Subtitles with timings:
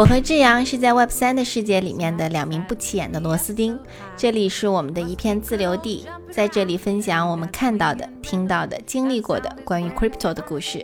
[0.00, 3.78] 我和志阳是在 Web 三的世界里面的两名不起眼的螺丝钉。
[4.16, 10.82] 这里是我们的一片自留地，在这里分享我们看到的、听到的、经历过的关于 Crypto 的故事。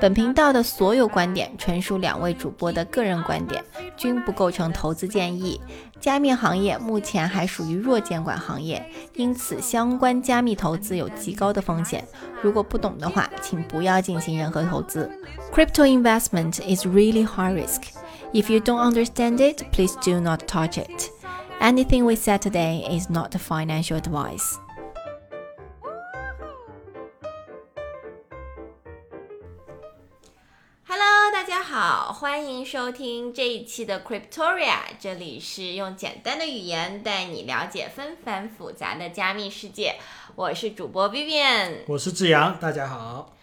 [0.00, 3.62] 本频道的所有观点纯属两位主播的个人观点，
[3.98, 5.60] 均不构成投资建议。
[6.00, 12.02] 加密行业目前还属于弱监管行业，因此相关加密投资有极高的风险。
[12.40, 15.10] 如果不懂的话，请不要进行任何投资。
[15.52, 17.82] Crypto investment is really high risk.
[18.33, 21.09] If you don't understand it, please do not touch it.
[21.59, 24.57] Anything we said today is not financial advice.
[30.85, 34.79] Hello，大家好，欢迎收听这一期的 Cryptoria。
[34.99, 39.95] 这里是用简单的语言带你了解纷繁复杂的加密世界。
[40.35, 43.35] 我是主播 Vivian，我是志阳，大家好。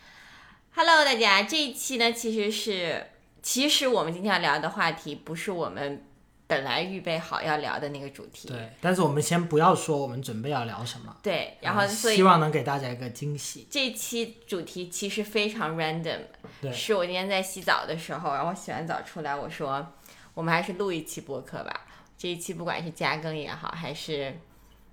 [0.75, 3.07] Hello，大家，这一期呢，其实是，
[3.46, 6.04] 其实我们今天要聊的话题不是我们
[6.48, 8.48] 本来预备好要聊的那个主题。
[8.48, 11.16] 对，但是我们先不要说我们准备要聊什么。
[11.22, 13.68] 对，然后所以希望能给大家一个惊喜。
[13.70, 16.22] 这期主题其实非常 random，
[16.60, 19.94] 对，是我今天在洗澡的时候，然后洗完澡出来，我说
[20.34, 21.86] 我们还是录一期播客吧。
[22.18, 24.36] 这一期不管是加更也好，还是。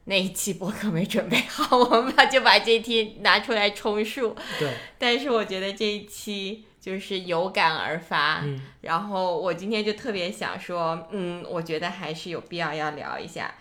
[0.04, 4.36] 那一期播客没准备好，我们就把这期拿出来充数。
[4.58, 8.40] 对，但是我觉得这一期就是有感而发。
[8.42, 13.54] 嗯，然后我今天就特别想说，嗯，我觉得还是有必要要聊一下。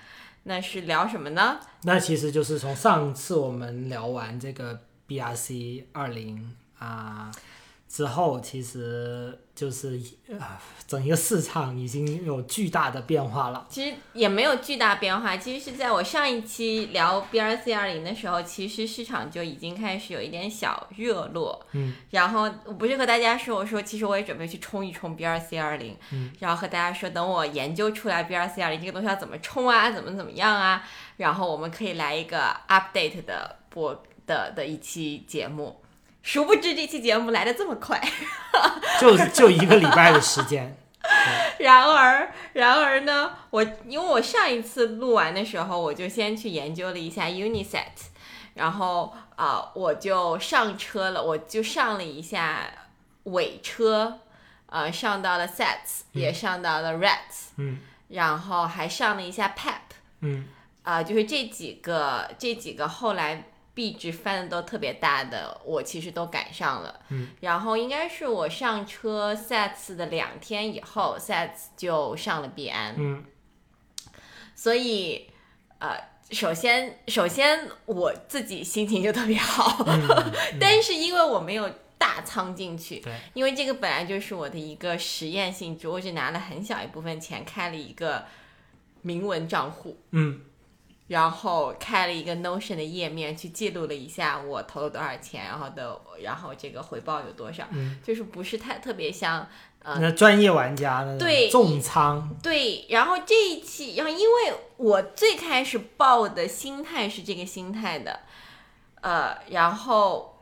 [0.44, 1.60] 那是聊什么呢？
[1.84, 7.32] 那其实就是从上次我们聊完这个 BRC 二零啊。
[7.92, 10.40] 之后其实就是呃，
[10.88, 13.68] 整一个市场已经有巨大的变化了。
[13.70, 21.66] 其实也没有巨大变化，其实是在我上一期聊 BRC 二零的时候，其实市场就已经开始有一点小热络。
[21.74, 21.94] 嗯。
[22.12, 25.98] 然后我不是和大家说，我说其实我也准备去冲一冲 BRC 二零。
[26.14, 26.32] 嗯。
[26.40, 30.82] 然后和大家说，等我研究出来 BRC 二零这个东西要怎么冲啊，怎么怎么样啊，
[31.18, 35.81] 然后我们可以来一个 update 的播的的一期节目。
[36.24, 38.00] 殊不知这期节目来的这么快，
[39.02, 40.78] 就就一个礼拜的时间。
[41.58, 47.86] 然而，然而呢，我因为我上一次录完的时候，我就先去研究了一下 Uniset，
[48.54, 52.72] 然后啊，我就上车了，我就上了一下
[53.24, 54.20] 尾车，
[54.68, 60.48] 呃，上到了 Sets，也上到了 Rats，嗯，然后还上了一下 Pep，嗯，
[60.84, 63.48] 啊，就是这几个这几个后来。
[63.82, 67.00] 币值翻的都特别大的，我其实都赶上了。
[67.10, 72.94] 嗯，然后应该是我上车 Sets 的两天以后，Sets 就上了币安。
[72.96, 73.24] 嗯，
[74.54, 75.32] 所以
[75.80, 75.98] 呃，
[76.30, 79.84] 首先首先我自己心情就特别好，
[80.62, 88.26] 但是因为我没有大仓进去，对，因为这个本来就是我的一个实验性质，我只拿了很小一部分钱开了一个
[89.02, 89.98] 明文账户。
[90.12, 90.42] 嗯。
[91.12, 97.66] 然后开了一个 Notion 的页面，去记录了一下我投了多少钱，然后的，然后这个回报有多少，
[98.02, 99.46] 就是不是太特别像
[99.84, 102.86] 呃，那专业玩家的对重仓对。
[102.88, 108.22] 然后这一期，然后因为我最开始报的心态是这个心态的，
[109.02, 110.40] 呃，然后，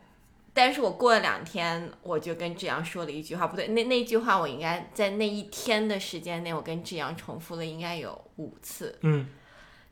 [0.54, 9.26] 但是我过了两天，我就跟志阳说了一句话，不对，那那句话我应该在那一天的时间内，我跟志阳重复了应该有五次，嗯。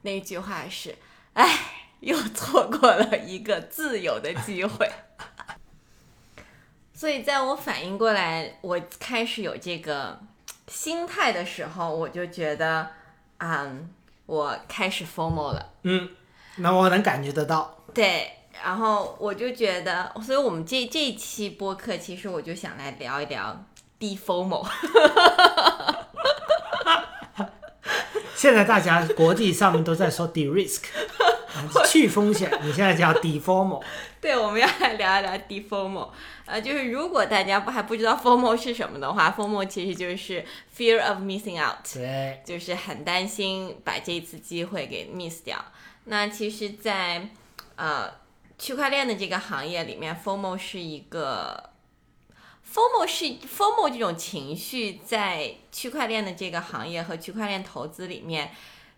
[0.02, 0.94] 那句话是
[1.34, 1.58] ：“哎，
[2.00, 4.90] 又错过了一个自由的机会。”
[6.94, 10.18] 所以，在我反应过来，我开始有这个
[10.66, 12.90] 心态的时候，我就觉得，
[13.38, 13.88] 嗯，
[14.26, 15.74] 我开始 formal 了。
[15.82, 16.10] 嗯，
[16.56, 17.84] 那我能感觉得到。
[17.94, 18.32] 对，
[18.64, 23.64] 然后我就觉得，所以我们这这一期播客，其实我就想来聊一聊
[24.00, 24.66] d formal。
[28.38, 30.84] 现在大家国际上面都在说 de risk，
[31.90, 32.48] 去风险。
[32.62, 33.82] 你现在叫 de formal。
[34.20, 36.10] 对，我们要来聊一聊 de formal。
[36.46, 40.44] 呃，就是如果大家不还不知道 formal 是什么的话，formal 其实就是
[40.76, 45.58] fear of missing out，对，就是很担心把这次机会给 miss 掉。
[46.04, 47.28] 那其实，在
[47.74, 48.08] 呃
[48.56, 51.70] 区块链的这个行业里面，formal 是一个。
[52.72, 58.54] FOMO 是 FOMO 这种情绪，在区块链的这个行业和区块链投资里面，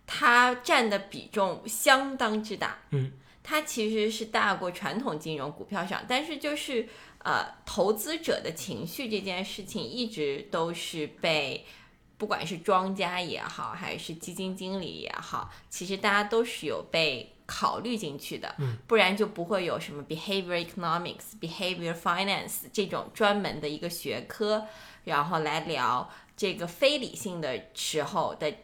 [0.07, 2.79] 它占的比重相当之大。
[2.91, 3.13] 嗯，
[3.43, 6.89] 它其实是大过传统金融股票上，但是就是
[7.19, 11.65] 呃，投资者的情绪这件事情一直都是被，
[12.19, 17.33] 不管是庄家也好，还是基金经理也好，其实大家都是有被。
[17.53, 18.55] 考虑进去的，
[18.87, 24.65] 不然就不会有什么 behavior economics、behavior finance 这种专门的一个学科，
[25.03, 28.55] 然后来聊这个非理性的时候的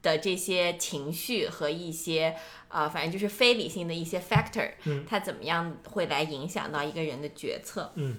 [0.00, 2.36] 的这些情绪和一些
[2.68, 7.90] 呃，反正就是非理性的一些 factor，嗯，它怎么样会来影响到一个人的决策？
[7.96, 8.18] 嗯，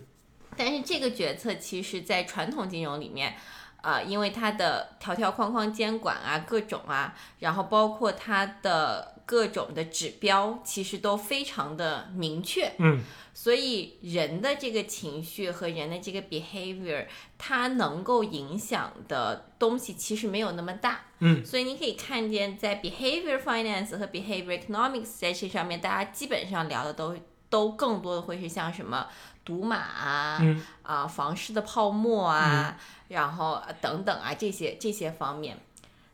[0.57, 3.37] 但是这个决策其实在传统金融里面。
[3.81, 12.71] 呃，因为它的条条框框监管啊，各种啊，然后包括它的各种的指标，其实都非常的明确。
[12.79, 13.01] 嗯，
[13.33, 17.05] 所以人的这个情绪和人的这个 behavior，
[17.37, 21.01] 它能够影响的东西其实没有那么大。
[21.19, 27.15] 嗯，所以你可以看见，在 behavior finance 和 behavior economics 在这上面，大家基本上聊的都
[27.49, 29.07] 都更多的会是像什么
[29.49, 35.57] 赌马啊，嗯啊房市的泡沫啊，然后呃等等啊这些这些方面。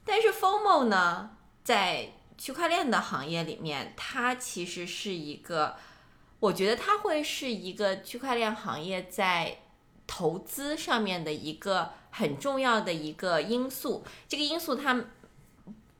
[0.06, 1.32] 但是 FOMO 呢，
[1.66, 5.76] 在区块链的行业里面，它其实是一个，
[6.40, 9.58] 我觉得它会是一个区块链行业在
[10.08, 14.06] 投资上面的一个很重要的一个因素。
[14.30, 15.04] 这个因素它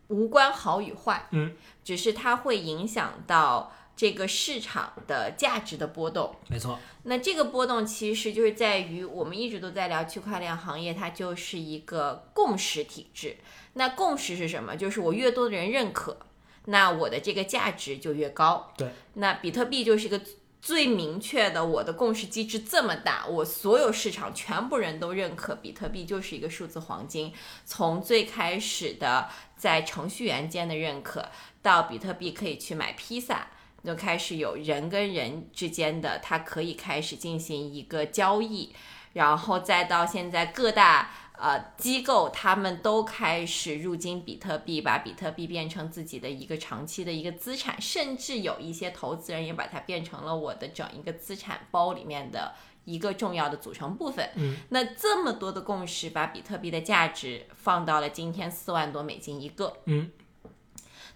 [0.08, 1.54] 无关好与坏，嗯，
[1.84, 6.36] 只是它会影响到这个市场的价值的波动。
[6.50, 13.38] 没错，那这个波动其实就是在于我们一直都在聊区块链行业，它就是一个共识体制。
[13.74, 14.76] 那共识是什么？
[14.76, 16.18] 就是我越多的人认可，
[16.66, 18.72] 那我的这个价值就越高。
[18.78, 20.22] 对，那比特币就是一个
[20.62, 27.34] 最明确的，我的共识机制这么大，我所有市场全部人都认可比特币就是一个数字黄金。
[27.66, 31.30] 从最开始的在程序员间的认可，
[31.62, 33.48] 到比特币可以去买披萨。
[33.86, 38.74] 就开始有人跟人之间的，它可以开始进行一个交易，
[39.14, 52.54] 然后再到现在各大呃机构，他们都开始入金比特币，把比特币变成自己的一个长期的一个资产，甚至有一些投资人也把它变成了我的整一个资产包里面的
[52.86, 54.30] 一个重要的组成部分。
[54.36, 59.78] 嗯，那这么多的共识，把比特币的价值放到了今天四万多美金一个。
[59.86, 60.10] 嗯，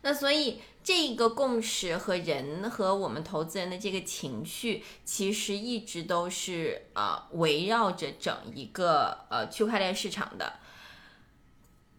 [0.01, 10.53] 那所以这个共识和人和我们投资人的这个情绪，其实一直都是呃围绕着整一个呃区块链市场的。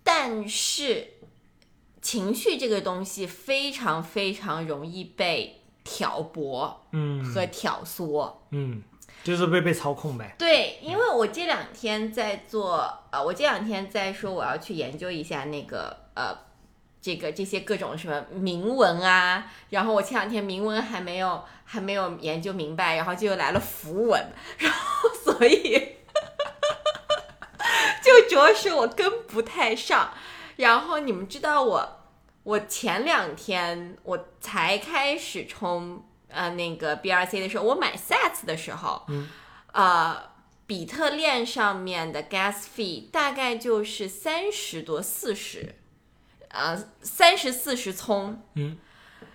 [0.02, 1.14] 但是
[2.00, 8.32] 情绪这个东西非常非常容易被挑拨嗯和挑唆。
[8.50, 8.82] 嗯，
[9.23, 10.35] 就是被被操控呗。
[10.38, 16.37] 对，因为我这两天在做，呃，我这两天在说我要去研究一下那个，呃，
[17.02, 25.97] 这个这些各种什么铭文啊，然后我前两天铭文还没有还没有研究明白，然后就又来了符文，然后所以
[28.02, 30.12] 就主要是我跟不太上，
[30.56, 32.00] 然后你们知道我，
[32.43, 39.29] 我前两天我才开始充呃那个 BRC 的时候，我买 Sats 的时候，嗯，
[39.73, 40.23] 呃，
[40.67, 45.76] 比特链上面的 gas fee 大概就是三十多四十，
[46.50, 48.76] 呃，三十四十葱，嗯，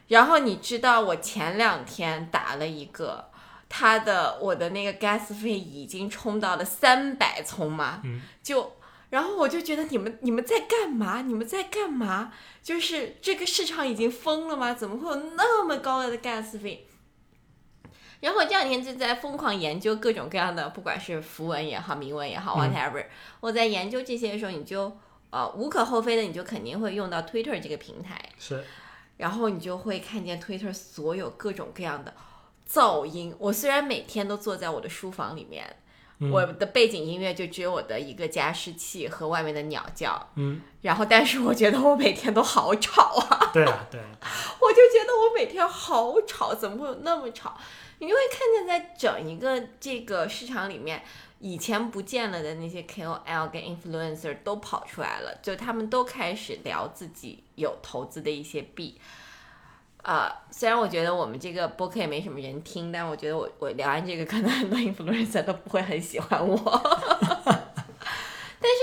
[0.07, 3.31] 然后你知道我前两天打了一个。
[3.67, 8.73] 他的我的那个 gas 费已经冲到了三百葱嘛，嗯就
[9.09, 11.23] 然后我就觉得你们你们在干嘛？
[11.23, 12.31] 你们在干嘛？
[12.61, 14.73] 就是这个市场已经疯了吗？
[14.73, 16.87] 怎么会有那么高的 gas 费？
[18.21, 23.03] 然后我这两天就在疯狂研究各种各样的，不管是符文也好，铭文也好嗯，whatever。
[23.41, 24.95] 我在研究这些的时候，你就
[25.35, 28.17] 呃无可厚非的，你就肯定会用到 Twitter 这个平台。
[28.39, 28.63] 是，
[29.17, 32.13] 然后你就会看见 Twitter 所有各种各样的
[32.69, 33.35] 噪音。
[33.37, 35.75] 我虽然每天都坐在我的书房里面，
[36.19, 44.07] 嗯我的背景音乐就只有我的一个加湿器和外面的鸟叫，嗯，然后但是我觉得我每天都好吵啊，对啊，对啊，
[44.61, 47.57] 我就觉得我每天好吵，怎么会有那么吵？
[47.99, 51.03] 你会看见在整一个这个市场里面。
[51.39, 58.99] 以前不见了的那些 KOL 跟 influencer 都跑出来了，就他们都开始聊自己有投资的一些币，
[60.01, 66.55] 呃，虽然我觉得我们这个播客也没什么人听，但我觉得我我聊完这个，可能很多 influencer 都不会很喜欢我。
[67.45, 68.79] 但是，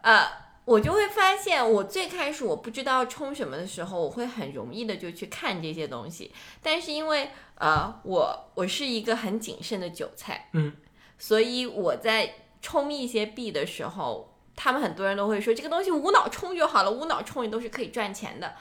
[0.00, 0.26] 呃，
[0.68, 6.30] 我就会发现，我最开始我不知道冲什么的时候，我会很容易的就去看这些东西。
[6.62, 10.76] 但是因为呃，我我是一个很谨慎的韭菜，嗯，
[11.18, 18.54] 所以我在冲一些币的时候，他们很多人都会说这个东西无脑冲就好了，无脑冲也都是可以赚钱的。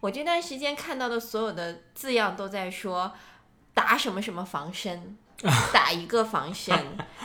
[0.00, 3.12] 我这段时间看到的所有的字样都在说
[3.72, 5.16] 打什么什么防身，
[5.72, 6.76] 打一个防身，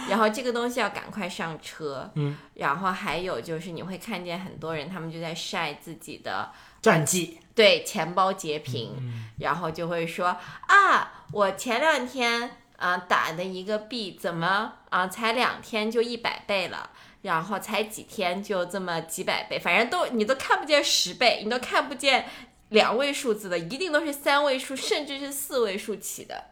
[0.10, 2.10] 然后这个东西要赶快上车。
[2.16, 10.36] 嗯，然后还有就是你会看见很多人他们就在晒自己的战绩，对钱包截屏，嗯然后就会说
[10.68, 16.90] 啊，我前两天啊、打的一个币怎么啊、才两天就一百倍了。
[17.24, 22.26] 然后才几天就这么几百倍，反正都你都看不见十倍，你都看不见
[22.70, 26.46] 两位数字的，一定都是三位数，甚至是四位数起的。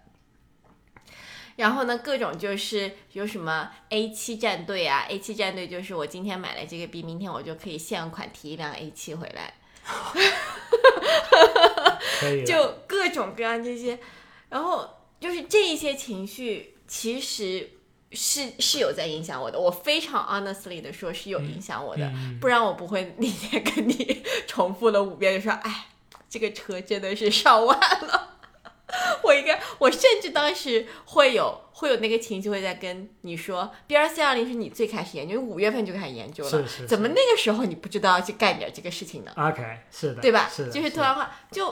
[1.55, 9.53] 然后呢，各种就是有什么 A 七战队啊，A 七战队就是我今天买了这个币，明天我就可以现款提一辆 A 七回来，
[12.19, 12.45] 可以的。
[12.45, 13.97] 就各种各样这些，
[14.49, 17.69] 然后就是这一些情绪，其实
[18.11, 19.57] 是是有在影响我的。
[19.57, 25.87] 我非常 honestly 的说，是有影响我的，嗯不然我不会那天跟你 重复了五遍，就说，哎，
[26.29, 28.34] 这个车真的是上万了。
[29.23, 40.47] 我应该，我甚至当时会有会有那个情绪，会在跟你说，B R C 二零是你最开始研究，五月份就开始研究了，是是怎么那个时候你不知道要去干点这个事情呢？OK，是的，对吧？
[40.47, 41.71] 是的，就是突然话，就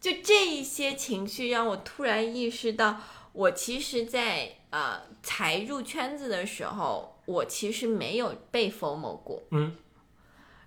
[0.00, 2.98] 就这一些情绪让我突然意识到，
[3.32, 9.42] 我其实在，呃才入圈子的时候，我其实没有被 FOMO 过。
[9.50, 9.76] 嗯。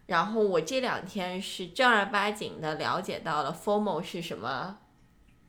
[0.08, 4.78] 然后我这两天是正儿八经的了解到了 FOMO 是什么，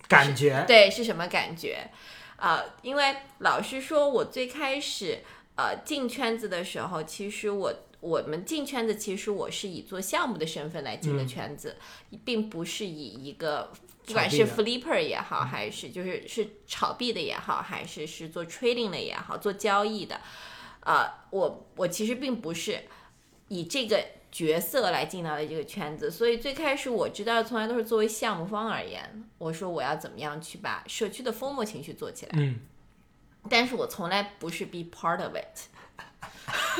[0.09, 0.65] 感觉。
[0.67, 1.91] 对，是什么感觉？
[2.38, 5.19] 呃，因为老实说，我最开始
[5.57, 11.29] 呃进圈子的时候，其实我我们进圈子，其实我是以做项目的身份来进的嗯。
[11.29, 11.77] 圈子，
[12.25, 13.73] 并不是以一个
[14.07, 20.21] 不管是 flipper 也好，还是就是是炒币的也好，还是是做 trading 的也好，做交易的，
[20.85, 22.81] 呃，我我其实并不是
[23.49, 24.03] 以这个
[24.38, 32.61] 角色来进到的这个圈子，所以最开始我知道，从来都是作为项目方而言，我说我要怎么样去把社区的 FOMO 情绪做起来，嗯，
[33.50, 35.66] 但是我从来不是 be part of it。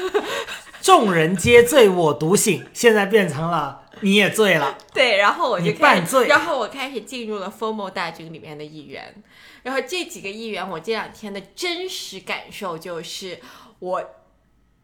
[0.81, 4.79] 众人皆醉我独醒，现在变成了你也醉了。
[4.95, 9.21] 对，然后我就你开始，半醉然后我开始进入了 FOMO 大军里面的一员。
[9.65, 13.41] 然后这几个议员，我这两天的真实感受就是，
[13.81, 14.11] 我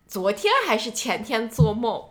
[0.08, 2.10] 昨天还是前天做梦，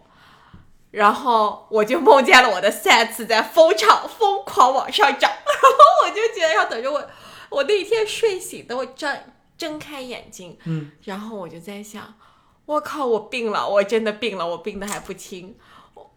[0.94, 7.10] 然后我就梦见了我的 sets 在疯涨疯狂往上涨， 然后我就觉得要等着我，
[7.50, 9.18] 我那一天睡醒等，我睁
[9.58, 12.14] 睁开眼睛，嗯，然后我就在想，
[12.68, 15.58] 我靠，我病了，我真的病了，我病的还不轻。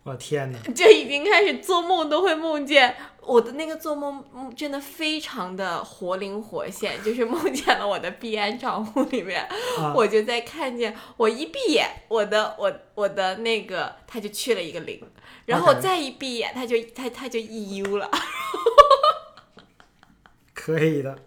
[0.02, 0.58] 我天哪！
[0.74, 2.94] 就已经开始做梦都会梦见
[3.26, 9.42] 我的那个做梦，嗯真的非常的活灵活现，就是梦见了我的币安账户里面，
[9.78, 15.02] 啊我就在看见我一闭眼，我的我我的那个它就去了一个零，
[15.46, 18.08] 然后我再一闭眼，它就它它就 EU 了，
[20.54, 21.18] 可以的，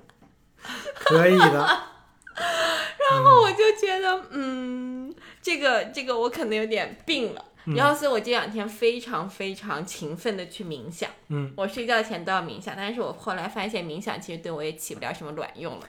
[0.95, 1.83] 可以的。
[3.11, 7.43] 然后我就觉得，嗯，这个这个我可能有点病了。
[7.65, 11.09] 然后，所以我这两天非常非常勤奋的去冥想。
[11.27, 15.87] 嗯，我睡觉前都要冥想，但是我后来发现冥想其实对我也起不了什么卵用了，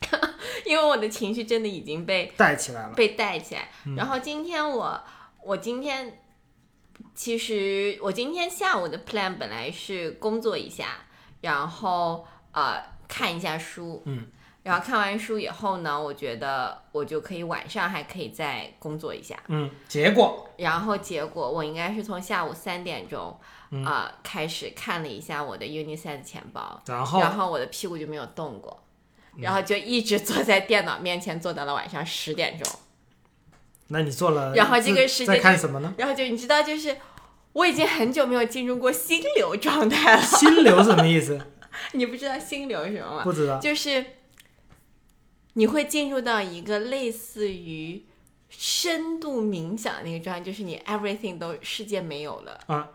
[0.66, 2.94] 因为我的情绪真的已经被带起来了。
[2.94, 3.68] 被带起来。
[3.96, 5.02] 然后今天我
[5.42, 6.20] 我今天
[7.14, 10.98] 其实我今天下午的 plan 本来是工作一下，
[11.40, 14.26] 然后呃看一下书，嗯，
[14.66, 19.36] 然后看完书以后呢，我觉得我就可以晚上还可以再工作一下。
[19.46, 23.38] 嗯，结果然后结果我应该是从下午三点钟
[23.70, 28.82] 嗯啊、开始看了一下我的 Unisat 钱包，然后然后我的屁股就没有动过，
[29.36, 32.68] 嗯然后就一直坐在电脑面前坐到了晚上十点钟。
[33.88, 35.94] 那你做了，然后这个时间在看什么呢？
[35.96, 36.96] 然后就你知道，就是
[37.52, 40.22] 我已经很久没有进入过心流状态了。
[40.22, 41.40] 心流什么意思？
[41.92, 43.22] 你不知道心流是什么吗？
[43.24, 43.58] 不知道。
[43.58, 44.04] 就是
[45.58, 48.04] 你会进入到一个类似于
[48.50, 52.90] 深度冥想的那个状态，就是你 everything 都世界没有了啊。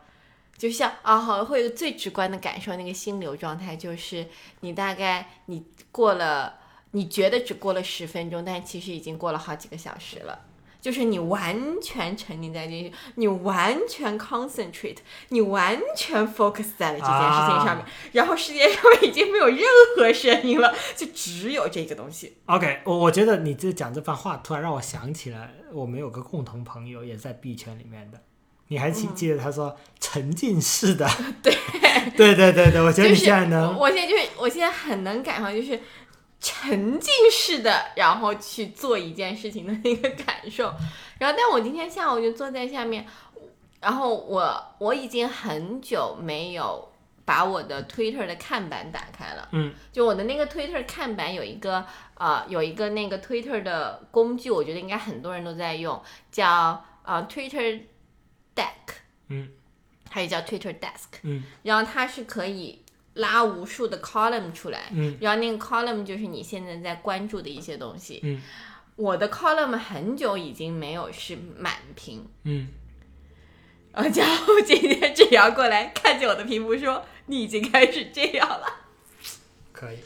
[0.56, 4.28] 就像啊，好，会有最直观的感受，那个心流状态就是
[4.60, 6.60] 你大概你过了，
[6.92, 10.46] 你觉得只过了十分钟，但其实已经过了好几个小时了。
[10.82, 14.98] 就是你完全沉浸在这，你完全 concentrate，
[15.30, 19.60] 你完全 focus 在了这件事情上面，然后世界上面已经没有任
[19.96, 22.36] 何声音了，就只有这个东西。
[22.48, 28.20] OK，我我觉得你这讲这番话，突然让我想起来，我们有个共同朋友也在币圈里面的。
[28.70, 31.06] 你还记记得他说沉浸式的？
[31.44, 31.54] 对
[32.16, 35.78] 对对对对，我觉得你就是现在能我现在就是我现在很能感受，就是
[36.42, 40.74] 沉浸式的，然后去做一件事情的那个感受。
[41.20, 43.06] 然后，但我今天下午就坐在下面，
[43.80, 46.92] 然后我我已经很久没有
[47.24, 49.48] 把我的 Twitter 的看板打开了。
[49.52, 57.82] 嗯，就我的那个 Twitter 看板有一个呃有一个那个 Twitter 的工具，我觉得应该很多人都在用，叫呃 Twitter
[58.56, 58.96] Deck。
[59.28, 59.50] 嗯，
[60.10, 61.20] 还有叫 Twitter Desk。
[61.22, 62.82] 嗯，然后它是可以
[63.16, 68.42] 拉无数的 column 出来，嗯，然后那个 column 就是你现在在关注的一些东西，嗯，
[68.96, 72.70] 我的 column 很久已经没有是满屏，嗯，
[73.92, 78.78] 呃，然后今天志瑶过来看见我的屏幕说：“你已经开始这样了。”
[79.74, 79.98] 可以，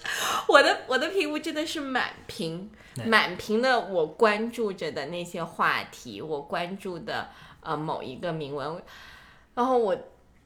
[0.48, 2.72] 我的我的屏幕真的是满屏，
[3.06, 8.82] 满屏的我关注着的那些话题，我关注的呃某一个铭文，
[9.54, 9.96] 然后我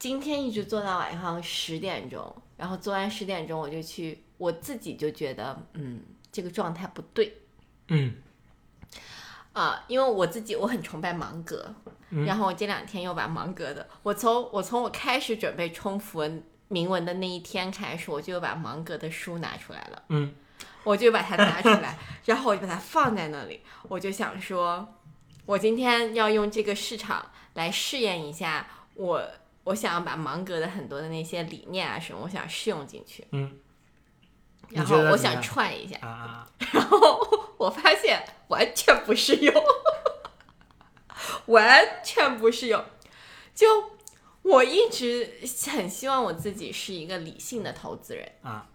[0.00, 7.38] 今天一直做到晚上十点钟，然后做完十点钟我就去，我自己就觉得嗯这个状态不对
[7.88, 8.14] 嗯。
[9.54, 11.74] 啊、因为我自己我很崇拜芒格，
[12.26, 20.02] 然后我这两天又把芒格的，我从我从我开始准备冲符文铭文的那一天开始，我就把芒格的书拿出来了。
[20.10, 20.34] 嗯。
[20.84, 24.88] 我就把它拿出来，然后我就把它放在那里，我就想说，
[25.44, 29.22] 我今天要用这个市场来试验一下我，
[29.64, 33.58] 我想要把芒格的很多的那些理念啊什么，我想试用进去，嗯，
[34.70, 35.70] 然后我想觉得怎么样？
[35.70, 35.98] 踹一下，
[36.72, 39.54] 然后我发现完全不适用，
[41.46, 42.84] 完全不适用。
[43.54, 43.66] 就
[44.42, 45.38] 我一直
[45.70, 48.66] 很希望我自己是一个理性的投资人啊。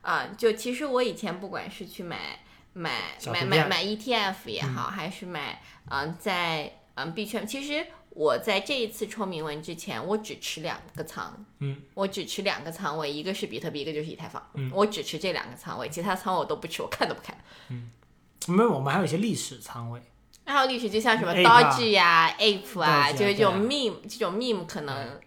[0.00, 2.40] 啊、就其实我以前不管是去买
[2.72, 5.60] 买买买买 ETF 也好，还是买
[5.90, 14.70] 嗯、在嗯币圈，其实我在这一次抽铭文之前，我只持两个仓，嗯，我只持两个仓位，一个是比特币，一个就是以太坊，嗯。
[14.74, 17.38] 我只持这两个仓位，其他仓位我都不持，我看都不看。
[17.68, 17.90] 嗯，
[18.48, 20.02] 没有我们还有一些历史仓位，
[20.44, 25.20] 还有历史就像什么 Doge 呀、Ape 啊，就是这种 meme，这种 meme 可能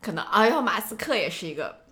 [0.00, 1.84] 可能，哎呦，马斯克也是一个，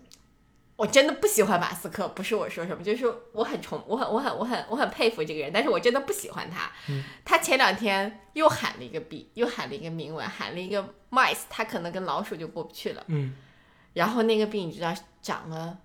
[0.79, 6.71] 我真的不喜欢马斯克，不是我说什么，就是我很崇，我很我很我很我很佩服这个人，但是我真的不喜欢他。
[7.25, 10.81] 他前两天又喊了一个币，又喊了一个铭文，喊了一个
[11.11, 13.03] mice，他可能跟老鼠就过不去了。
[13.07, 13.35] 嗯，
[13.91, 15.79] 然后那个币你知道涨了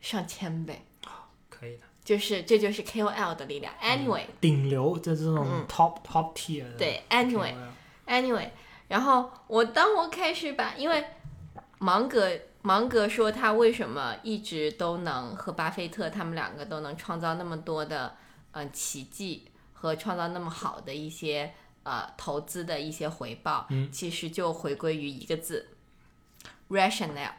[0.00, 0.84] 上千倍，
[1.48, 3.72] 可以的，就是这就是 KOL 的力量。
[3.80, 7.54] Anyway，、顶流就这种 top top tier 对，Anyway。
[7.54, 7.68] KOL
[8.08, 8.48] Anyway，
[8.88, 11.04] 然后我当我开始把，因为
[11.78, 12.28] 芒格
[12.62, 18.16] 芒格说他为什么一直都能和巴菲特他们两个都能创造那么多的
[18.52, 25.68] 呃奇迹和创造那么好的一些呃投资的一些回报，嗯其实就回归于一个字
[26.70, 27.34] ，rationale。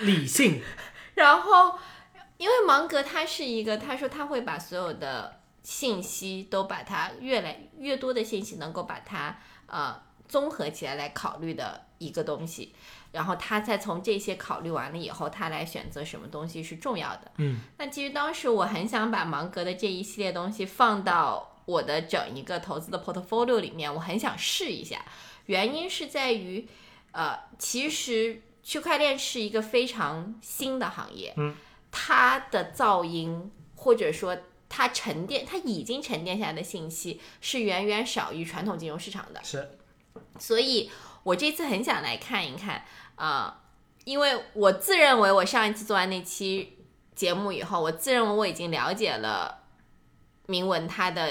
[0.00, 0.62] 理性，
[1.14, 1.78] 然后，
[2.38, 12.74] 因为芒格他是一个，他说他会把所有的信息都把它越来越多的信息能够把它呃综合起来来考虑的一个东西，
[13.12, 17.30] 然后他再从这些考虑完了以后，他来选择什么东西是重要的。
[17.36, 25.04] 嗯，那其实当时我很想把芒格的这一系列东西放到我的整一个投资的 portfolio 里面，我很想试一下，
[25.46, 26.66] 原因是在于，
[27.12, 31.54] 呃，其实区块链是一个非常新的行业，嗯，
[31.90, 34.36] 它的噪音或者说
[34.68, 39.78] 它沉淀，它已经沉淀下来的信息是远远少于传统金融市场的，是，
[40.38, 40.90] 所以
[41.24, 42.84] 我这次很想来看一看
[43.16, 43.62] 啊、
[44.04, 46.78] 因为我自认为我上一次做完那期
[47.14, 49.58] 节目以后，我自认为我已经了解了
[50.46, 51.30] 铭文它的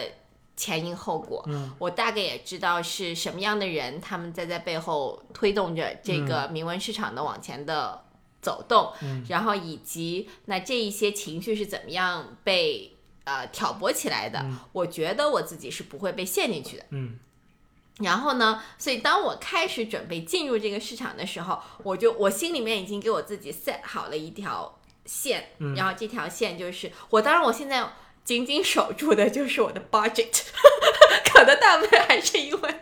[0.56, 8.04] 前因后果，嗯我大概也知道是什么样的人他们在在背后推动着这个铭文市场的往前的
[8.41, 9.26] 走动，嗯。
[9.28, 14.58] 然后以及那这一些情绪是怎么样被呃挑拨起来的，嗯。
[14.72, 16.86] 我觉得我自己是不会被陷进去的。
[16.91, 17.17] 嗯
[18.04, 27.88] 然后呢，所以当我开始准备进入这个市场的时候，我就我心里面已经给我自己 set 好了一条线，嗯然后这条线就是我，当然我现在
[28.24, 30.44] 紧紧守住的就是我的 budget，
[31.34, 32.76] 可能大部分还是因为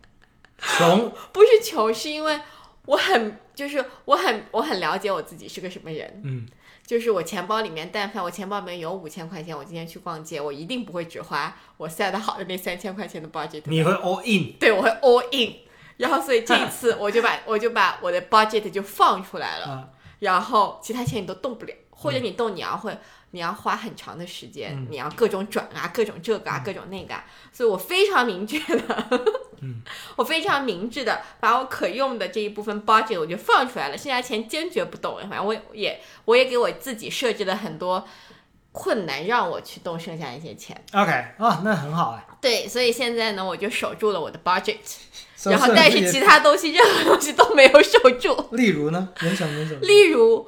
[0.58, 2.40] 穷，不是穷，是因为
[2.86, 6.46] 我很就是我很我很了解我自己是个什么人，嗯
[6.88, 13.60] 就是我钱包里面，但凡我钱包里面有五千块钱，我今天去逛街，我一定不会只花我 set 好的那三千块钱的 budget。
[13.66, 15.54] 你会 all in，对，我会 all in。
[15.98, 19.88] 然后，所以这一 次我就把我就把我的 budget 就放出来了，啊
[20.20, 22.96] 然后其他钱你都动不了，或者你动你要会
[23.32, 29.06] 你要花很长的时间，嗯你要各种转啊，各种这个啊，各种那个啊，所以我非常明确的，
[29.60, 29.82] 嗯
[30.16, 38.06] 我非常明智的把我可用的这一部分 budget 我就放出来了，剩下钱坚决不动，反正我也我也给我自己设置了很多
[38.72, 40.82] 困难，让我去动剩下一些钱。
[40.92, 44.76] ，OK，啊，那很好哎，对，所以现在呢，我就守住了我的 budget。
[45.44, 48.48] 然后但是其他东西任何东西都没有守住。
[48.56, 49.78] 例如呢，有什么有什么？
[49.82, 50.44] 例如，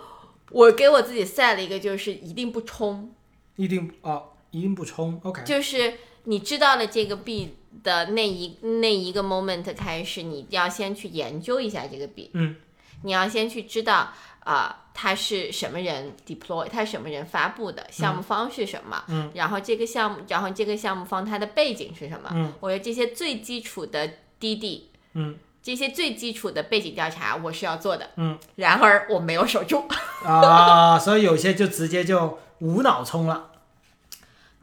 [0.50, 3.12] 我给我自己 set 了一个，就是一定不冲，
[3.56, 12.30] 一定哦，一定不冲，OK，就是你知道了这个币的那一那一个 moment 开始，你要先去研究一下这个币。
[12.34, 12.56] 嗯，
[13.02, 14.76] 你要先去知道啊。
[14.92, 16.68] 它是什么人 deploy？
[16.68, 17.86] 它是什么人发布的？
[17.90, 19.02] 项目方是什么？
[19.08, 22.28] 嗯，然后这个项目，然后这个项目方它的背景是什么？
[22.34, 28.10] 嗯，我觉得这些最基础的滴滴，嗯，这些最基础的背景调查我是要做的。
[28.16, 29.86] 嗯，然而我没有守住。
[30.24, 33.50] 啊，所以有些就直接就无脑冲了。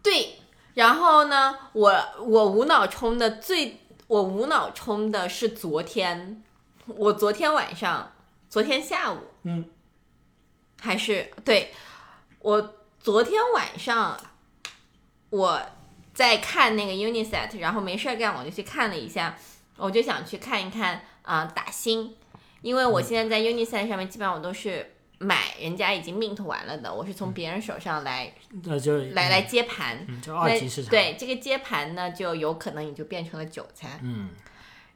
[0.04, 0.40] 对，
[0.76, 6.44] 然后呢，我我无脑冲的最，我无脑冲的是昨天，
[6.86, 8.14] 我昨天晚上，
[8.50, 9.66] 昨天下午，嗯。
[10.80, 11.74] 还是对，
[12.38, 14.16] 我昨天晚上
[15.32, 15.60] 我
[16.14, 19.36] 在看那个 Uniset，然后没事儿干，我就去看了一下，
[19.78, 22.16] 我就想去看一看啊、打新，
[22.62, 34.00] 因为我现在在 Uniset 上面基本上我都是买人家已经 mint 完了的，我是从别人手上来、那就来来接盘，嗯，就二级市场。，对这个接盘呢，就有可能你就变成了韭菜。
[34.04, 34.30] 嗯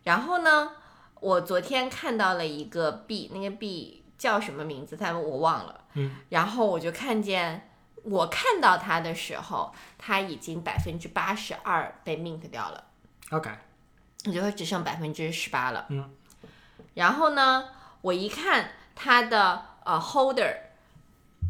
[0.04, 0.72] 然后呢，
[1.20, 4.98] 我昨天看到了一个币，那个币叫什么名字？
[4.98, 5.86] 它我忘了。
[5.94, 6.16] 嗯。
[6.30, 7.70] 然后我就看见，
[8.04, 12.84] 我看到它的时候，它已经百分之八十二被 mint 掉了
[13.30, 13.52] ，，OK，
[14.26, 15.86] 也就会只剩百分之十八了。
[15.90, 16.10] 嗯。
[16.94, 17.70] 然后呢，
[18.02, 20.54] 我一看它的呃 holder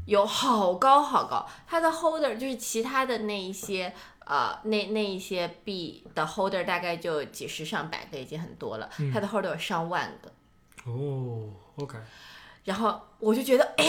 [0.05, 3.93] 有好高好高，它的 holder 就是其他的那一些
[4.25, 10.31] 呃那那一些币的 holder 大概就几十上百个已经很多了，它的 holder 有上万个，
[10.91, 11.97] 哦，OK，
[12.65, 13.85] 然后我就觉得哎，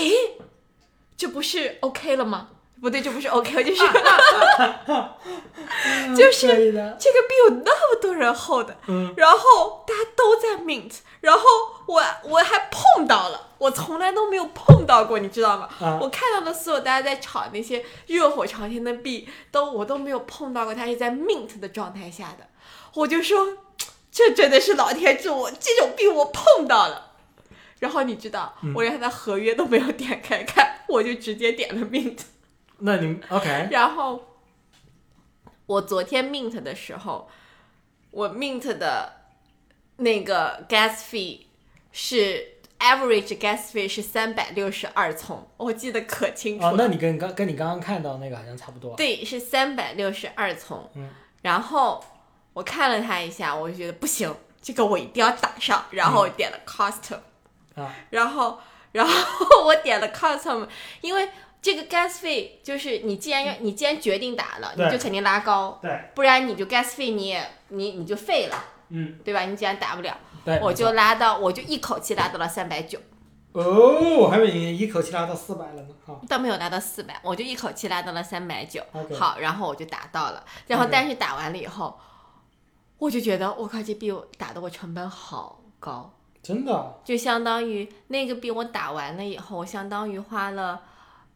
[1.16, 2.48] 这不是 OK 了吗？
[2.80, 3.84] 不对，这不是 OK，了就是
[6.16, 6.46] 就是。
[6.98, 11.42] 这个币有那么多人 hold，嗯然后大家都在 mint，然后
[11.86, 15.68] 我我还碰到了，我从来都没有碰到过，你知道吗？
[15.80, 22.46] 啊我看到的所有大家在炒那些热火朝天的币，都我都没有碰到过，它是在 mint 的状态下的，
[22.94, 23.56] 我就说
[24.10, 27.10] 这真的是老天助我，这种币我碰到了。
[27.78, 32.18] 然后你知道，我连它的合约都没有点开看，我就直接点了 mint。
[32.78, 34.31] 那你 OK，然后
[35.72, 37.28] 我昨天 mint 的时候，
[38.10, 39.10] 我 mint 的
[39.96, 41.46] 那个 gas fee
[41.92, 46.72] 是 average gas fee 是三百六十二葱，我记得可清楚了。
[46.72, 48.94] 哦，那你跟刚跟你刚刚看到那个好像差不多。
[48.96, 50.90] 对，是三百六十二葱。
[50.94, 51.08] 嗯，
[51.40, 52.04] 然后
[52.52, 57.20] 我看了他一下，我就觉得不行，这个我一定要打上，然后我点了 custom，、
[57.76, 58.60] 啊，然后
[58.92, 60.68] 然后 我点了 custom，
[61.00, 61.30] 因为
[61.62, 69.42] 这个 gas fee 就是你既然要你既然决定打了，你就肯定拉高，对，不然你就 gas fee 你也你你就废了，嗯，对吧？
[69.42, 70.18] 你既然打不了，
[70.60, 72.98] 我就拉到我就一口气拉到了三百九，
[73.52, 75.88] 哦，我还以为你一口气拉到四百了呢。
[76.04, 76.20] 哈。
[76.28, 78.82] 倒没有拉到四百，我就一口气拉到了三百九。
[79.16, 81.96] 好，然后我就打到了，然后但是打完了以后，
[82.98, 90.82] 我就觉得我靠，这币我打的我成本好高，真的，就相当于那个币我打完了以后，我相当于花了，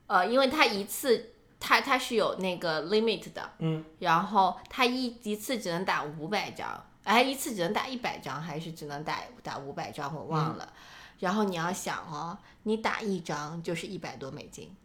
[0.07, 10.73] 呃，因为它一次它它是有那个 limit 的，嗯，然后它一一次只能打五百张，哎，一次只能打一百张，还是只能打打五百张，我忘了。
[11.19, 14.77] 然后你要想哦，你打一张就是一百多美金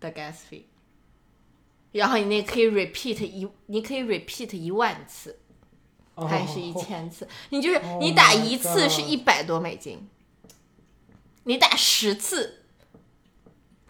[0.00, 0.62] 的 gas fee，
[1.92, 5.40] 然后你那可以 repeat 一，你可以 repeat 一万次，
[6.14, 10.08] 哦还是一千次，你就是 Oh 你打一次是一百多美金，
[11.42, 12.63] 你打十次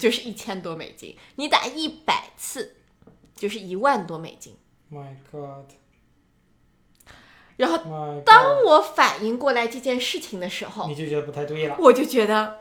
[0.04, 2.76] 就是一千多美金，你打一百次
[3.34, 4.54] 就是一万多美金。
[4.92, 5.70] My God，
[7.56, 11.76] 然后当我反应过来这件事情的时候，你就觉得不太对了。
[11.78, 12.58] 我就觉得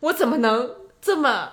[0.00, 1.52] 我怎么能这么、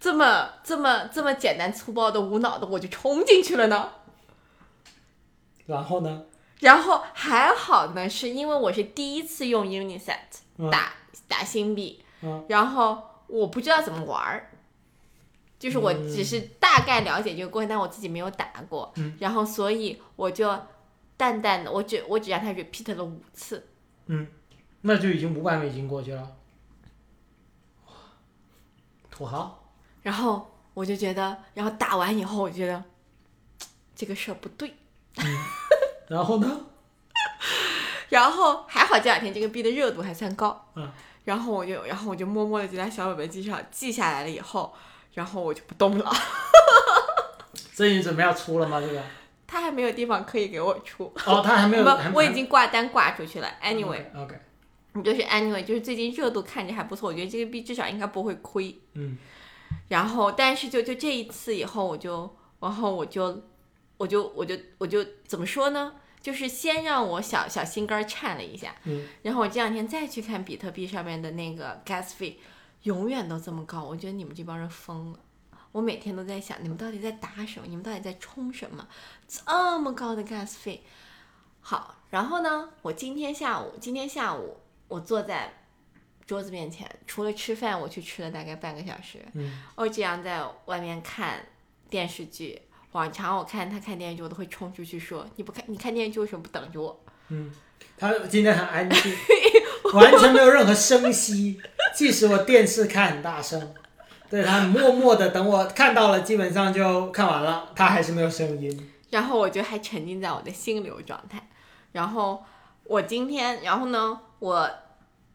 [0.00, 3.92] 这么、这么、这么简单粗暴的、无脑的我就冲进去了呢？
[5.66, 6.24] 然后呢？
[6.60, 10.94] 然后还好呢，是因为我是第一次用 Uniset 嗯打、
[11.28, 14.50] 打新币，嗯然后我不知道怎么玩儿，
[15.58, 19.16] 就是我只是大概了解这个过程，但我自己没有打过，嗯。
[19.18, 20.54] 然后所以我就
[21.16, 23.66] 淡淡的，我只我只让他 repeat 了五次，
[24.06, 24.26] 嗯，
[24.82, 26.36] 那就已经五百美金过去了。
[27.86, 27.92] 哇
[29.10, 32.84] 土豪，然后我就觉得，然后打完以后，我就觉得
[33.96, 34.74] 这个事儿不对。
[36.08, 36.66] 然后呢？
[38.10, 40.90] 然后还好这两天这个币的热度还算高，嗯，
[41.24, 44.74] 然后我就然后我就默默的就在小本本记上记下来了以后，
[45.14, 46.12] 然后我就不动了。
[47.74, 48.80] 这你准备要出了吗？
[48.80, 49.02] 这个？
[49.46, 53.48] 他还没有地方可以给我出，哦，他还没有，不，我已经挂单挂出去了。
[53.62, 54.34] Anyway，OK，
[54.94, 58.80] 你就是 Anyway，就是最近热度看着还不错，我觉得这个币至少应该不会亏。
[58.94, 59.18] 嗯，
[59.88, 63.42] 然后，但是就就这一次以后，我就，然后我就，
[63.98, 65.92] 我就，我就，我就怎么说呢？
[66.22, 72.36] 就是先让我小小心肝儿颤了一下，嗯，然后我这两天再去看比特币上面的那个 gas fee，
[72.84, 75.18] 永远都这么高，我觉得你们这帮人疯了。
[75.72, 77.66] 我每天都在想，你们到底在打什么？
[77.66, 78.86] 你们到底在冲什么？
[79.26, 80.84] 这么高的 gas 费。
[81.60, 84.58] 好，然后呢，我今天下午，今天下午
[84.88, 85.52] 我坐在
[86.26, 89.24] 桌子面前，除了吃饭，我去吃了大概半个小时。
[89.32, 91.46] 嗯，我这样在外面看
[91.88, 92.60] 电视剧，
[92.92, 97.52] 往常我看他看电视剧，我都会冲出去说：“你不看，你看电视剧为什么不等着我？”嗯
[97.98, 99.14] 他今天很安静，
[99.94, 101.60] 完全没有任何声息，
[101.94, 103.74] 即使我电视开很大声，
[104.30, 108.90] 对他默默的等我看到了，基本上就看完了，他还是没有声音。
[109.10, 111.48] 然后我就还沉浸在我的心流状态。
[111.92, 112.42] 然后
[112.84, 114.70] 我今天，然后呢，我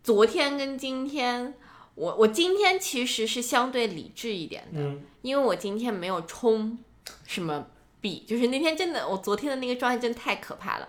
[0.04, 1.54] 昨天跟今天，
[1.96, 6.78] 我我今天其实是相对理智一点的，嗯因为我今天没有冲
[7.26, 7.65] 什么
[8.02, 10.88] 币，就是那天真的，我昨天的那个状态真的太可怕了。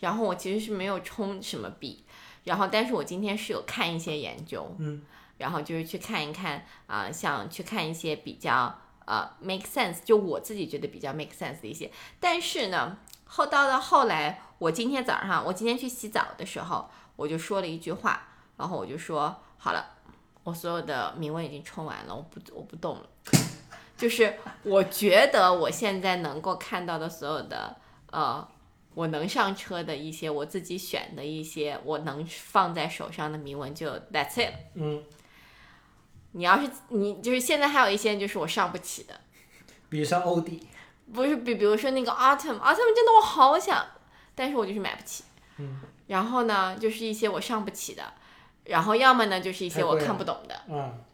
[0.00, 2.02] 然后我其实是没有充什么币，
[2.44, 5.02] 然后但是我今天是有看一些研究，嗯，
[5.36, 11.90] 然后就是去看一看啊、像去看一些比较呃 make sense，就我自己觉得比较 make sense 的一些。
[12.18, 19.84] 但是呢，后到了后来，我今天早上，我今天去洗澡的时候，我就说了一句话，然后我就说好了，
[20.44, 23.06] 我所有的铭文已经充完了，我不我不动了。
[24.00, 27.76] 就是我觉得我现在能够看到的所有的
[28.10, 28.48] 呃，
[28.94, 34.54] 我能上车的一些我自己选的一些我能放在手上的铭文就 that's it。
[34.74, 35.04] 嗯，
[36.32, 39.20] 你要是你就是现在还有一些就是我上不起的，
[39.90, 40.66] 比如说欧弟，
[41.12, 43.86] 不是比比如说那个 autumn，autumn 真的我好想，
[44.34, 45.24] 但是我就是买不起。
[45.58, 48.02] 嗯，然后呢，就是一些我上不起的，
[48.64, 51.04] 然后要么呢就是一些我看不懂的，嗯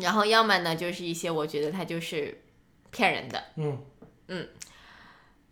[0.00, 2.42] 然后要么呢就是一些我觉得他就是
[2.90, 3.42] 骗人的。
[3.56, 3.84] 嗯
[4.28, 4.48] 嗯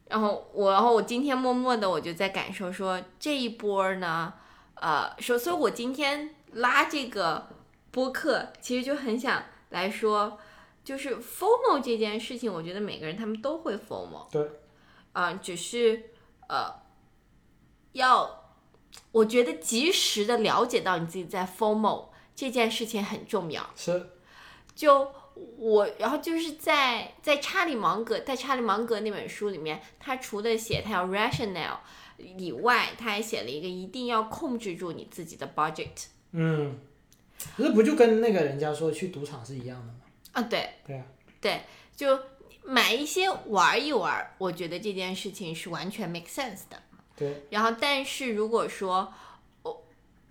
[0.06, 4.34] 然后我，然后我今天默默的我就在感受说这一波儿呢，
[4.74, 7.48] 呃，说，所以我今天拉这个
[7.90, 10.38] 播客，其实就很想来说，
[10.84, 14.50] 就是 formal 这件事情，我觉得每个人他们都会 FOMO，对，
[15.14, 16.10] 啊、只是
[16.48, 16.72] 呃，
[17.92, 18.52] 要
[19.10, 23.68] 我觉得及时的了解到你自己在 formal 这件事情很重要。
[23.74, 24.10] 是，
[24.74, 25.12] 就
[25.56, 31.76] 我，然后就是在在查理芒格在查理芒格那本书里面，他除了写他要 rational
[32.16, 36.78] 以外，他还写了一个一定要控制住你自己的 budget 嗯，
[37.56, 39.94] 那不就跟那个人家说去赌场是一样的吗？
[40.32, 40.68] 啊，对。
[40.86, 41.04] 对啊，
[41.40, 41.60] 对，
[41.96, 42.18] 就
[42.62, 46.80] 买一些玩一玩，我觉得这件事情是完全 make sense 的。
[47.16, 49.12] 对，然后，但是如果说我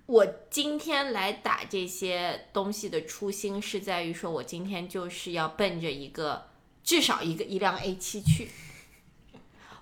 [0.06, 6.48] 我今天来打这些东西的初心是在于说，我今天就是要奔着一个
[6.84, 8.50] 至少一个一辆 A 七去，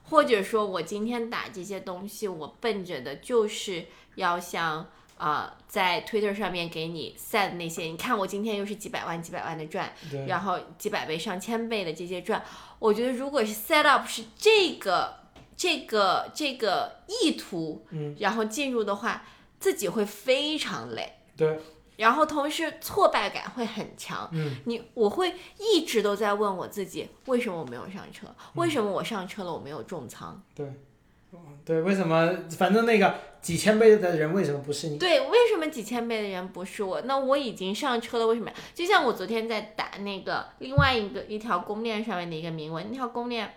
[0.04, 9.94] 或者说我今天打这些东西，我奔着的就是要像啊、呃在 Twitter 上面给你 set 那些，你看我今天又是几百万几百万的赚，
[10.28, 12.44] 然后几百倍、上千倍的这些赚，
[12.78, 15.22] 我觉得如果是 set up 是这个、
[15.56, 19.26] 这个、这个意图，嗯，然后进入的话，
[19.62, 21.58] 自己会非常累，对，
[21.96, 24.28] 然后同时挫败感会很强。
[24.34, 28.28] 嗯，你我会一直都在问我自己，为什么我没有上车？
[28.56, 30.42] 为什么我上车了我没有重仓？
[30.56, 30.66] 对，
[31.32, 32.36] 嗯对，为什么？
[32.58, 34.98] 反正那个几千倍的人为什么不是你？
[34.98, 37.00] 对，为什么几千倍的人不是我？
[37.02, 38.52] 那我已经上车了，为什么？
[38.74, 43.54] 就像我昨天在打那个另外一个一条公链上面的一个铭文，那条公链，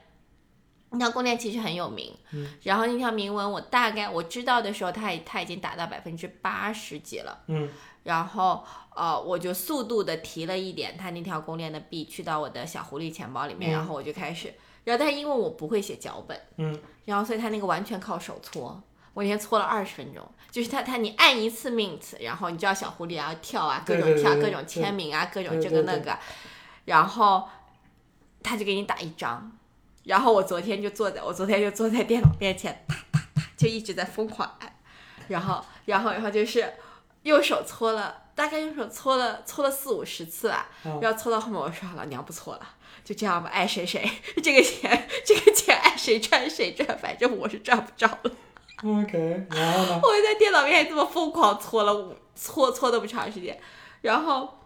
[0.95, 7.69] 那条公链其实很有名，嗯，然后那条铭文我大概我知道的时候，它已它已经达到百分之八十几了，嗯，
[8.05, 13.73] 然后呃，我就速度的提了一点它那条公链的币去到我的小狐狸钱包里面，嗯。
[13.73, 14.53] 然后我就开始，
[14.85, 18.83] 然后但是因为我不会写脚本，嗯，然后所以它那个完全靠手搓。
[19.15, 26.19] 我那天搓了二十分钟，就是它它你按一次 mint，然后你知道小狐狸啊跳啊，各种跳，各种签名啊，各种这个那个，
[26.87, 27.49] 然后
[28.43, 29.57] 他就给你打一张，
[30.05, 34.73] 然后我昨天就坐在我昨天就坐在电脑面前，哒哒哒就一直在疯狂按，
[35.29, 36.73] 然后然后然后就是
[37.23, 42.61] 右手搓了，大概右手搓了搓了四五十次吧，嗯然后搓到后面我说好了，娘不搓了。
[43.05, 44.09] 就这样吧，爱谁谁，
[44.43, 48.31] 这个钱，这个钱爱谁赚谁赚，反正我是赚不着了。
[48.83, 50.01] OK，然后呢？
[50.03, 53.61] 我就在电脑面前这么疯狂搓了五搓搓那么长时间，
[54.01, 54.59] 然后，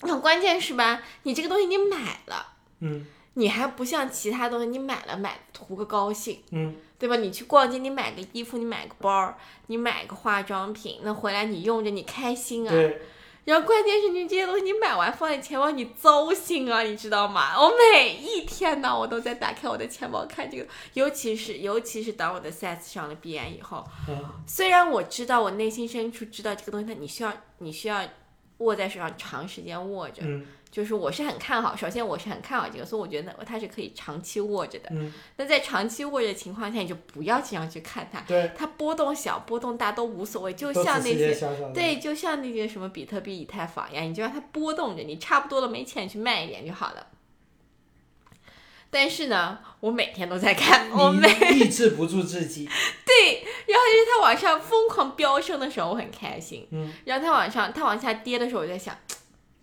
[0.00, 7.16] 那关键是吧，你这个东西你买了，嗯你还不像其他东西，你买了买图个高兴，嗯，对吧？
[7.16, 12.70] 你去逛街，你买个衣服，你买个包，你买个化妆品，那回来你用着你开心啊。
[12.70, 13.02] 对，
[13.44, 17.60] 然后关键是你这些东西你买完放在钱包，你糟心啊，你知道吗？
[17.60, 28.02] 我每一天呢，我都在打开我的钱包看这个，尤其是尤其是当我的 size 上了 BN 以后，嗯虽然我知道我内心深处知道这个东西，它你需要你需要
[28.58, 34.88] 握在手上长时间握着，嗯就是我是很看好，首先我是很看好这个，所以我觉得它是可以长期握着的。
[34.90, 41.32] 嗯，那在长期握着的情况下，你就不要经常去看它，对，它波动小波动大都无所谓，就都像那些。
[41.72, 47.06] 对，就像那些什么比特币、以太坊一样，你就让它波动着，你差不多了没钱，去卖一点就好了。
[48.90, 52.68] 但是呢，我每天都在看，我每抑制不住自己，
[53.06, 56.66] 对，然后就是它往上疯狂飙升的时候，我很开心。
[56.70, 58.96] 嗯，然后它往上，它往下跌的时候，我在想，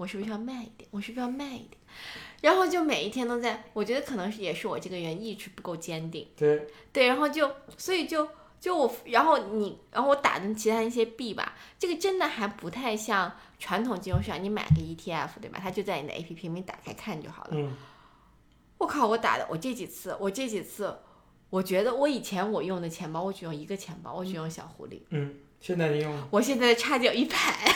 [0.02, 0.90] 我是不是要慢一点？
[0.92, 1.78] 我是不是要慢一点？
[2.42, 8.28] 然后就每一天都在，我觉得可能是也是我这个人意志不够坚定，对，对，然后就所以就
[8.60, 15.60] 就我，然后你，然后我打的其他一些币吧，这个真的还不太像传统金融市场，你买个 ETF 对吧？
[15.62, 17.52] 它就在你的 APP 里面打开看就好了。
[17.54, 17.76] 嗯
[18.80, 20.98] 我靠，我打的我这几次，我这几次，
[21.52, 25.02] 我觉得我以前我用的钱包，我只用一个钱包，我只用小狐狸。
[25.12, 27.72] 嗯，现在你用我现在的差价有一排，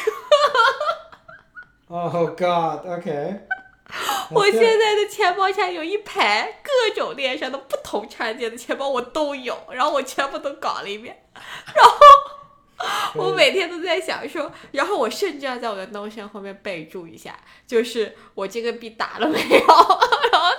[1.88, 3.48] ，Oh God，OK，
[4.32, 11.92] 我现在的钱包下有一排各种链上的不同插件的钱包，我都有， 然后我全部都搞了一遍，然后
[13.24, 20.58] 我每天都在想说，然后我甚至要在我的 Notion 后面备注一下，就是我这个币打了没有，然后呢，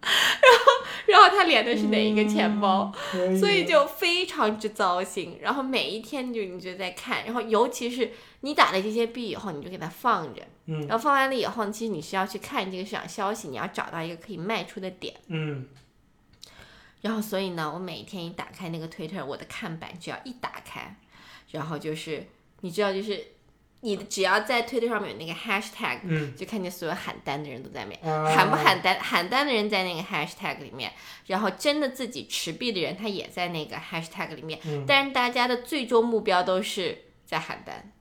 [0.00, 0.72] 然后
[1.20, 2.92] 然后他连的是哪一个钱包，
[3.40, 5.38] 所以就非常之糟心。
[5.40, 10.86] 然后每一天就你就在看，然后尤其是你打了这些币以后，你就给它放着，嗯。
[10.86, 15.14] 然后放完了以后，其实你是要去看这个市场消息，你要找到一个可以卖出的点。
[15.26, 15.66] 嗯。
[17.00, 20.96] 然后所以呢，我每天一打开那个 Twitter，我的看板只要一打开，
[21.50, 22.26] 然后就是
[22.60, 23.24] 你知道，就是
[23.80, 28.00] 你只要在 Twitter 上面有那个 hashtag，嗯就看见所有喊单的人都在里面。
[28.12, 28.98] 啊喊不喊单？
[29.00, 30.92] 喊单的人在那个 hashtag 里面，
[31.26, 37.92] 然后真的自己持币的人他也在那个 hashtag 里面，嗯但是大家的最终目标都是在喊单。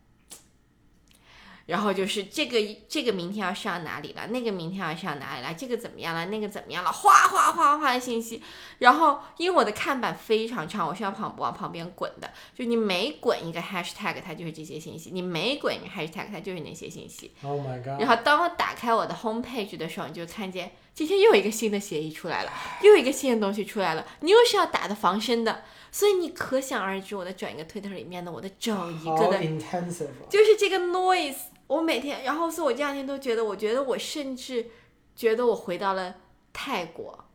[1.68, 2.58] 然后就是这个
[2.90, 8.42] 这个明天要上哪里了，那个明天要上哪里了，这个怎么样了，那个怎么样了，哗哗哗哗的信息。
[8.80, 17.32] 然后因为我的看板非常长，我是要旁往旁边滚的，就你每滚一个 hashtag，它就是这些信息；你每滚一个 hashtag，它就是那些信息。
[17.44, 22.52] ，Oh my God，然后当我打开我的 home page 的时候，你就看见今天又有一个新的协议出来了，
[22.82, 31.36] 又有一个新的东西出来了，你又是要打的防身的，所以你可想而知，我的整一个 Twitter 里面的我的整一个的 intensive，哦就是这个 noise，
[31.68, 34.68] 我每天，然后所以我这两天都觉得，我觉得我甚至
[35.16, 36.16] 觉得我回到了
[36.54, 37.26] 泰国，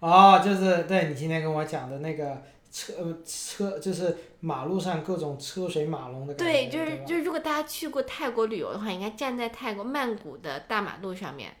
[0.00, 11.56] 哦，就是对你今天跟我讲的那个车呃车，就是马路上各种车水马龙的感觉，对，就是就是，如果大家去过泰国旅游的话，应该站在泰国曼谷的大马路上面，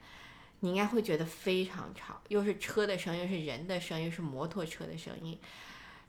[0.60, 5.38] 你应该会觉得非常吵，又是车的声音，又是人的声音，又是摩托车的声音，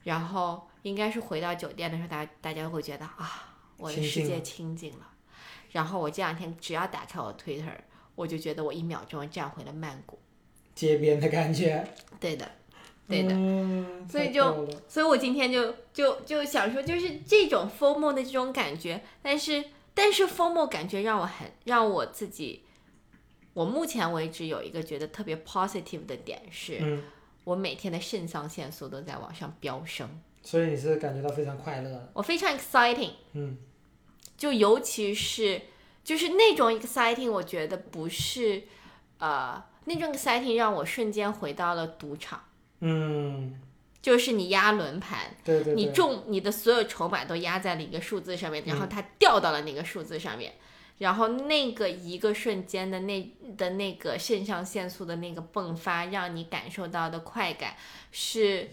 [0.02, 5.10] 然后应该是回到酒店的时候，大家大家会觉得啊，我的世界清静了。
[5.74, 7.74] 然后我这两天只要打开我 Twitter，
[8.14, 10.16] 我就觉得我一秒钟站回了曼谷。
[10.72, 11.84] 街边的感觉，
[12.20, 12.48] 对的，
[13.08, 13.34] 对的。
[13.34, 22.62] 嗯，所以就所以我今天就就就想说，就是这种 formal 的这种感觉，但是但是 formal 感觉让我很让我自己，
[23.52, 27.02] 我目前为止有一个觉得特别 positive 的点是，嗯，
[27.42, 30.08] 我每天的肾上腺素都在往上飙升，
[30.44, 32.44] 所以你是感觉到非常快乐的，我非常。
[32.56, 33.58] exciting，嗯
[34.36, 35.62] 就尤其是
[36.02, 38.64] 就是那种 exciting，我觉得不是
[39.18, 42.44] 呃那种 exciting 让我瞬间回到了赌场，
[42.80, 43.60] 嗯，
[44.02, 45.36] 就是你压轮盘。
[45.44, 48.88] 对对对，你中你的所有筹码都压在了一个数字上面，然后嗯。
[48.88, 50.52] 它掉到了那个数字上面，
[50.98, 57.76] 然后那个一个瞬间的那的那个肾上腺素的那个迸发，让你感受到的快感，
[58.12, 58.70] 是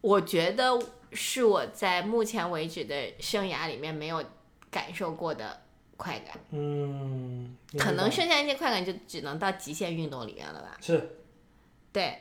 [0.00, 0.78] 我觉得
[1.12, 4.24] 是我在目前为止的生涯里面没有
[4.76, 5.62] 感受过的
[5.96, 10.76] 快感，嗯，可能剩下一些快感就只能到极限运动里面了吧。
[10.82, 11.16] 是，
[11.90, 12.18] 对，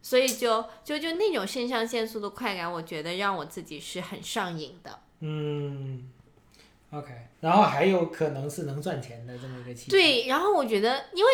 [0.00, 4.98] 所以就就就那种肾上腺素的快感，我觉得让我自己是很上瘾的。
[5.18, 6.10] 嗯
[6.92, 11.30] ，OK，然后还有可能是能赚钱的这么一个期，，对，然后我觉得，因为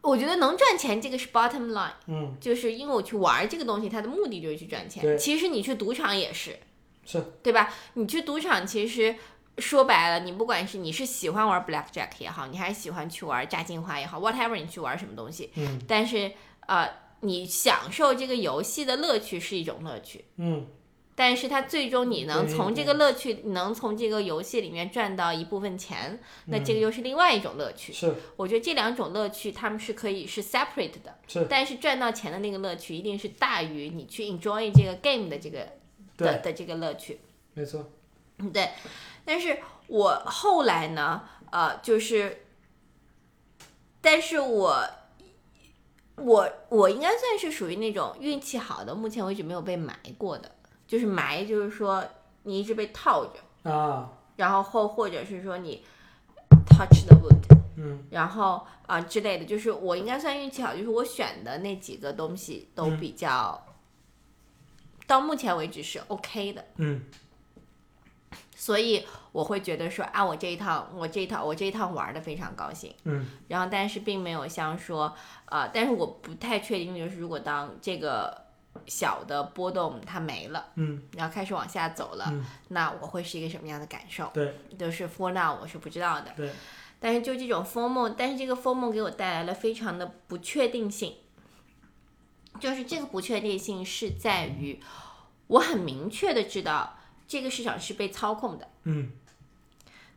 [0.00, 5.18] 我觉得能赚钱这个是 bottom line，嗯，就是因为我去玩这个东西，它的目的就是去赚对钱。
[5.18, 6.58] 其实你去赌场也是，
[7.04, 7.74] 是，对吧？
[7.92, 9.14] 你去赌场其实。
[9.58, 16.32] 说白了，你不管是你是喜欢玩 blackjack 也好，你还是喜欢去玩炸金花也好，whatever 你去玩什么东西，嗯但是
[16.66, 16.88] 呃，
[17.20, 20.66] 你享受这个游戏的乐趣是一种乐趣，嗯，
[21.14, 27.92] 但是它最终你能从这个乐趣，你能从这个游戏里面赚到一部分钱，那这个又是另外一种乐趣。
[27.92, 35.68] 是我觉得这两种乐趣他们是可以是 separate 的，是，但是赚到钱的那个乐趣一定是大于你去 enjoy 这个 game 的这个
[36.16, 37.20] 的，的这个乐趣。
[37.54, 37.90] 没错，
[38.50, 38.70] 对，
[39.24, 42.44] 但是我后来呢，呃，就是，
[44.00, 44.84] 但是我，
[46.16, 50.50] 我我应该算是属于那种运气好的，目前为止没有被埋过的，
[50.86, 52.04] 就是埋，就是说
[52.44, 55.84] 你一直被套着，啊，然后或或者是说你
[56.66, 58.06] touch the wood，嗯。
[58.10, 63.00] 然后啊、之类的，就是我应该算运气好，就是我选的那几个东西都嗯。
[63.00, 63.66] 比较，
[65.06, 66.64] 到目前为止是 OK 的。
[66.76, 67.02] 嗯
[68.62, 72.94] 所以我会觉得说啊，我这一趟，我这一趟，我这一趟玩的非常高兴。
[73.02, 75.12] 嗯然后，但是并没有像说，
[75.46, 78.40] 呃，但是我不太确定，就是如果当这个
[78.86, 84.30] 小的波动它没了，嗯然后开始往下走了，嗯，那我会是一个什么样的感受？
[84.32, 86.30] 对就是 for now 我是不知道的。
[86.36, 86.52] 对，
[87.00, 91.16] 但是就这种风梦，但是这个风梦给我带来了非常的不确定性，
[92.60, 94.80] 就是这个不确定性是在于，
[95.48, 96.98] 我很明确的知道
[97.32, 98.68] 这个市场是被操控的。
[98.84, 99.10] 嗯。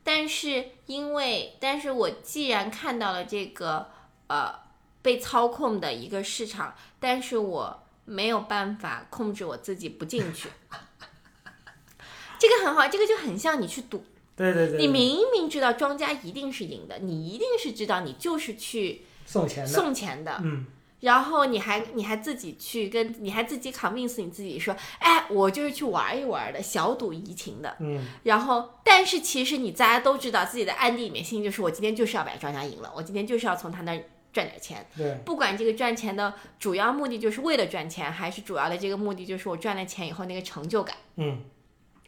[0.04, 3.90] 但是因为，但是我既然看到了这个
[4.28, 4.54] 呃
[5.02, 10.50] 被操控的一个市场，但是我没有办法控制我自己不进去，
[12.38, 14.04] 这个很好，这个就很像你去赌，
[14.36, 20.68] 对对对，你明明知道庄家一定是赢的，你一定是知道你就是去送钱的，送钱的，嗯
[21.06, 27.78] 然后你还你还自己去跟你还自己 convince 你自己说，哎，我就是去玩一玩的，小赌怡情的。
[27.80, 34.04] 嗯然后，但是其实你大家都知道，自己的暗地里面心里就是，我今天就是要把庄家赢了，我今天就是要从他那儿
[34.34, 34.84] 赚点钱。
[34.98, 40.98] 对不管这个赚钱的主要目的就是为了赚钱，还是主要的这个目的就是我赚了钱以后那个成就感。
[41.18, 41.44] 嗯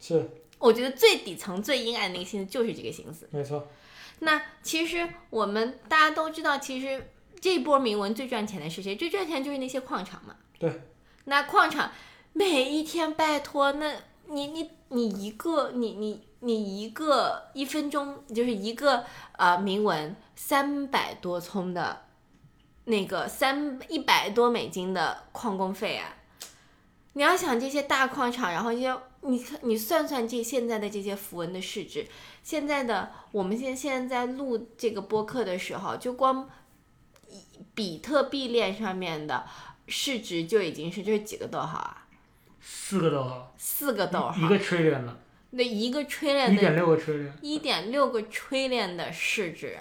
[0.01, 0.27] 是
[0.57, 3.29] 我觉得最底层、最阴暗的那个心思就是这个心思。
[3.31, 3.67] 没错，
[4.19, 8.95] 那其实我们大家都知道，其实这一波铭文最赚钱的是谁？
[8.95, 10.35] 最赚钱就是那些矿场嘛。
[10.59, 10.81] 对。
[11.25, 11.91] 那矿场
[12.33, 13.93] 每一天，拜托，那
[14.27, 22.05] 你你你一个你你你一个一分钟就是一个呃铭文三百多葱的，
[22.85, 26.15] 那个三一百多美金的矿工费啊！
[27.13, 32.07] 你要想这些大矿场，然后这些你看你算算这现在的这些符文的市值，
[32.43, 36.47] 现在的我们现现在在录这个播客的时候，就光
[37.77, 39.45] 比特币链上面的
[39.87, 42.07] 市值就已经是这是几个逗号啊？
[42.59, 45.15] 四个逗号，四个逗号，一个 trillion 了，
[45.51, 49.77] 那一个 trillion 的一点六个 trillion，一点六个 trillion 的市值，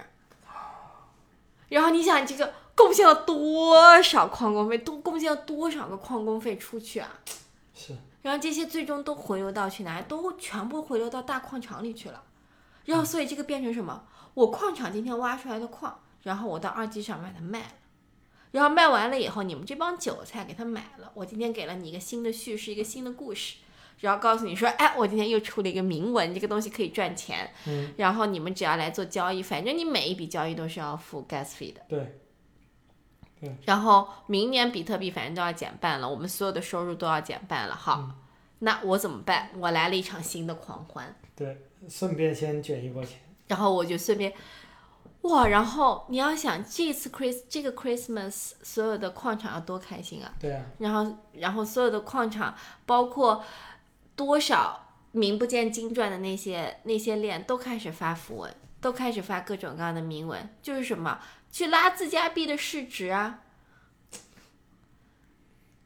[1.69, 7.09] 然后你想这个贡献了多少矿工费，都贡献了多少个矿工费出去啊？
[7.73, 10.05] 是然后这些最终都回流到去哪里？
[10.07, 12.21] 都全部回流到大矿场里去了。
[12.85, 14.03] 然后所以这个变成什么？
[14.35, 17.71] 我矿场今天挖出来的矿，然后我到二级市场把它卖了，
[18.51, 23.57] 然后卖完了以后，你们这帮韭菜给他买了，我今天给了你一个新的叙事，一个新的故事。
[23.99, 27.49] 然后告诉你说，哎，我今天又出了一个铭文，这个东西可以赚钱。
[27.65, 31.81] 嗯，然后你们只要来做交易，反正你每一笔交易都是要付 gas fee 的。
[31.89, 32.15] 对
[33.65, 37.75] 然后明年比特币反正都要减半了，我们所有的收入都要减半了。
[37.75, 38.15] 好，嗯
[38.59, 39.51] 那我怎么办？
[39.55, 44.33] 我来了一场新的狂欢，对，顺便先卷一波钱，然后我就顺便，
[45.27, 45.47] 哇！
[45.47, 50.33] 然后你要想这次 Chris 这个 Christmas 所有的矿场要多开心啊！
[50.39, 52.55] 对啊，然后，然后所有的矿场，
[52.85, 53.43] 包括
[54.15, 61.19] 多少名不见经传的那些那些链，都开始发符文，都开始发各种各样的铭文，就是什么
[61.51, 63.41] 去拉自家币的市值啊。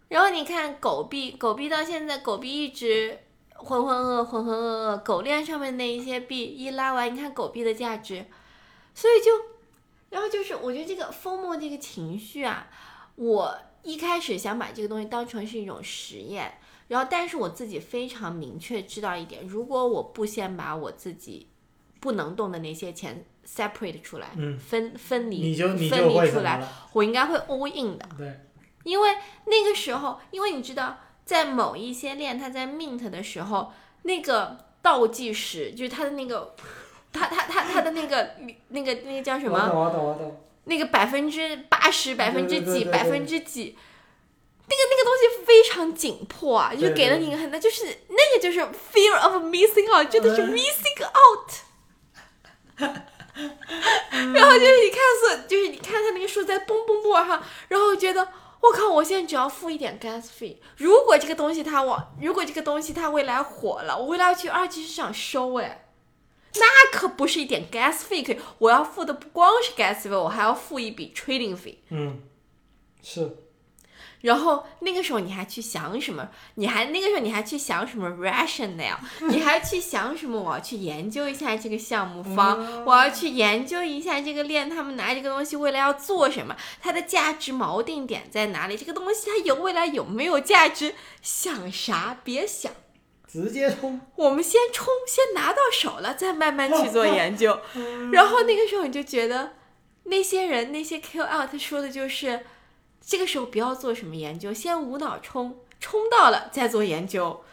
[0.09, 3.17] 然后你看狗币，狗币到现在狗币一直
[3.53, 8.25] 浑浑噩噩浑浑噩噩，狗链上面那一些币一拉完，你看狗币的价值，
[8.93, 9.31] 所以就，
[10.09, 12.67] 然后就是我觉得这个疯魔这个情绪啊，
[13.15, 21.47] 我一开始想把这个东西当成是一种实验，然后但是我自己非常明确知道一点，如果我不先把我自己
[21.99, 24.57] 不能动的那些钱 separate 出来，嗯。
[24.59, 26.61] 分分离你就你分离出来，
[26.93, 28.39] 我应该会 all in 的，对，
[28.83, 29.15] 因为
[29.45, 33.71] 那个时候，因为你知道，在某一些链它在 mint 的时候，
[34.03, 36.55] 那个倒计时就是它的那个。
[37.12, 38.32] 它它它它的那个
[38.70, 39.57] 那个那个叫什么？
[39.57, 43.78] 我懂我懂我懂，那个百分之八十、百分之几、百分之几，
[44.68, 51.51] 那个那个东西非常紧迫啊，就给了你一个很大，就是那个就是 fear of missing out，真的是嗯 missing out。
[54.34, 58.28] 然后就是你看所，就是你看他那个数在蹦蹦蹦哈，然后觉得
[58.59, 60.57] 我靠，我现在只要付一点 gas fee。
[60.78, 65.80] 如果这个东西它往，如果这个东西它未来火了，我未来要去二级市场收，哎，
[66.56, 71.76] 那可不是一点 gas fee 可以，我要付的不光是 gas fee，我还要付一笔 trading fee。
[71.89, 72.20] 嗯，
[73.02, 73.38] 是，
[74.22, 76.30] 然后那个时候你还去想什么？
[76.56, 78.97] 你还那个时候你还去想什么 rationale？
[79.30, 80.39] 你还去想什么？
[80.39, 86.56] 我要去研究一下这个项目方，我要去研究一下这个链，他们拿这个东西未来要做什么？
[86.82, 88.76] 它的价值锚定点在哪里？
[88.78, 90.93] 这个东西它有未来有没有价值？
[91.22, 92.20] 想啥？
[92.24, 92.72] 别想，
[93.32, 93.99] 直接冲。
[94.15, 97.59] 我们先冲，先拿到手了，再慢慢去做研究。
[98.11, 99.53] 然后那个时候你就觉得，
[100.03, 102.41] 那些人那些 KOL 他说的就是。
[103.03, 107.43] 这个时候不要做什么研究，先无脑冲，冲到了再做研究，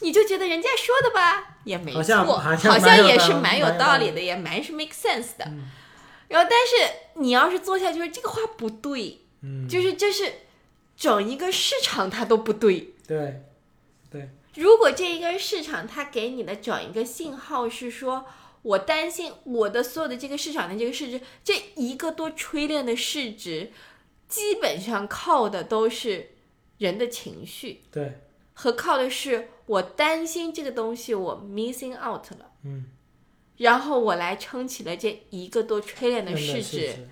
[0.00, 5.50] 你就觉得人家说的吧也没好错，像好像也是蛮有道理的，也蛮是 make sense 的。
[6.28, 10.30] 然后，但是你要是做下去，就是这个话不对，嗯，就是这是
[10.98, 12.52] 整一个市场它都不。
[12.52, 13.42] 对，对，
[14.54, 18.26] 如果这一个市场它给你的整一个信号是说，
[18.62, 23.72] 我担心我的所有的这个市场的这个市值，这一个多 trillion 的市值，
[24.28, 26.32] 基本上靠的都是
[26.78, 28.20] 人的情绪，对，
[28.52, 32.86] 和靠的是我担心这个东西我 missing out 了，嗯，
[33.56, 37.08] 然后我来撑起了这一个多 trillion 的市值。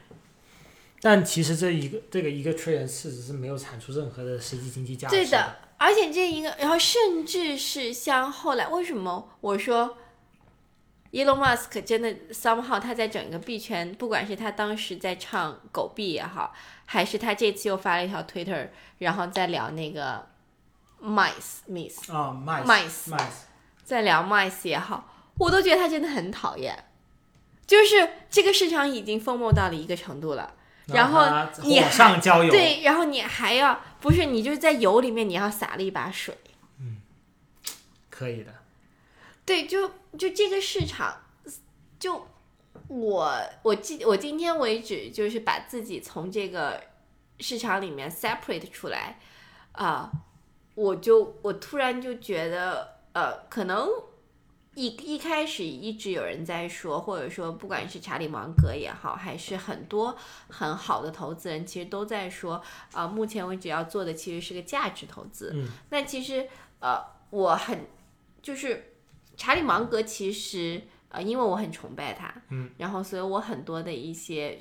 [1.01, 5.15] 但其实这一个这个一个 trillion 市值是没有产出任何的实际经济价值。
[5.15, 9.97] 对的，，而且这一个，然后甚至是像后来，为什么我说
[11.13, 16.53] Elon Musk 真的 somehow 他在整个币圈，不管是他当时在唱狗币也好，
[16.85, 18.69] 还是他这次又发了一条 Twitter，
[18.99, 20.29] 然后再聊那个
[21.01, 23.25] mice mice，啊，mice mice mice，
[23.85, 25.09] 在聊 mice 也好，
[25.39, 26.85] 我都觉得他真的很讨厌。
[27.67, 30.55] 就是这个市场已经疯魔到了一个程度了，
[30.89, 36.37] 然后它火上浇油，对，然后你还要不是你就是在油里面你要撒了一把水。
[36.81, 36.99] 嗯
[38.11, 38.53] 可以的。
[39.45, 41.23] 对，就就这个市场，
[41.99, 42.27] 就
[42.89, 46.83] 我我今我今天为止就是把自己从这个
[47.41, 49.19] 市场里面 separate 出来，
[49.73, 50.11] 啊、
[50.75, 53.89] 我就我突然就觉得，呃，可能
[54.79, 60.17] 一一开始一直有人在说，或者说不管是查理芒格也好，还是很多
[60.49, 62.63] 很好的投资人，其实都在说，
[62.93, 65.51] 啊、目前为止要做的其实是个价值投资。
[65.53, 66.49] 嗯，那其实
[66.79, 67.87] 呃，我很
[68.41, 68.95] 就是
[69.37, 74.59] 查理芒格，其实呃，因为我很崇拜他，嗯，然后所以我很多的一些。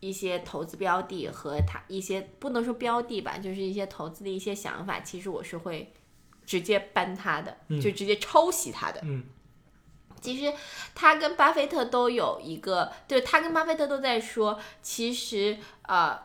[0.00, 5.92] 一些投资标的和他一些不能说标的吧，就是一些投资的一些想法，其实我是会
[6.46, 9.00] 直接搬他的，嗯就直接抄袭他的。
[9.02, 9.24] 嗯
[10.20, 10.52] 其实
[10.94, 16.18] 他跟巴菲特都有一个，就是他跟巴菲特都在说，其实呃，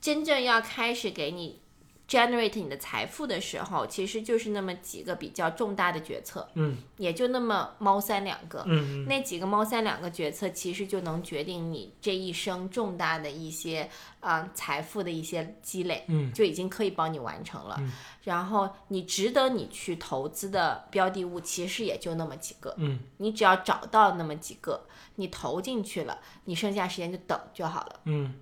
[0.00, 1.60] 真正要开始给你
[2.08, 8.62] generate 你的财富的时候，其实就是那么几个比较重大的决策，嗯也就那么猫三两个。
[8.66, 13.90] 嗯嗯那几个猫三两个决策，其实就能决定你这一生重大的一些
[14.20, 16.04] 啊、呃财富的一些积累。
[16.06, 17.76] 嗯就已经可以帮你完成了。
[17.80, 17.92] 嗯
[18.22, 22.74] 然后你值得你去投资的标的物，其实也就那么几个。
[22.78, 24.86] 嗯你只要找到那么几个，
[25.16, 28.00] 你投进去了，你剩下时间就等就好了。
[28.04, 28.34] 嗯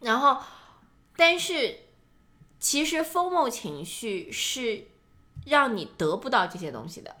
[0.00, 0.38] 然后，
[1.16, 1.76] 但是
[2.66, 4.88] 其实 FOMO 情绪是
[5.44, 7.14] 让你得不到这些东西的，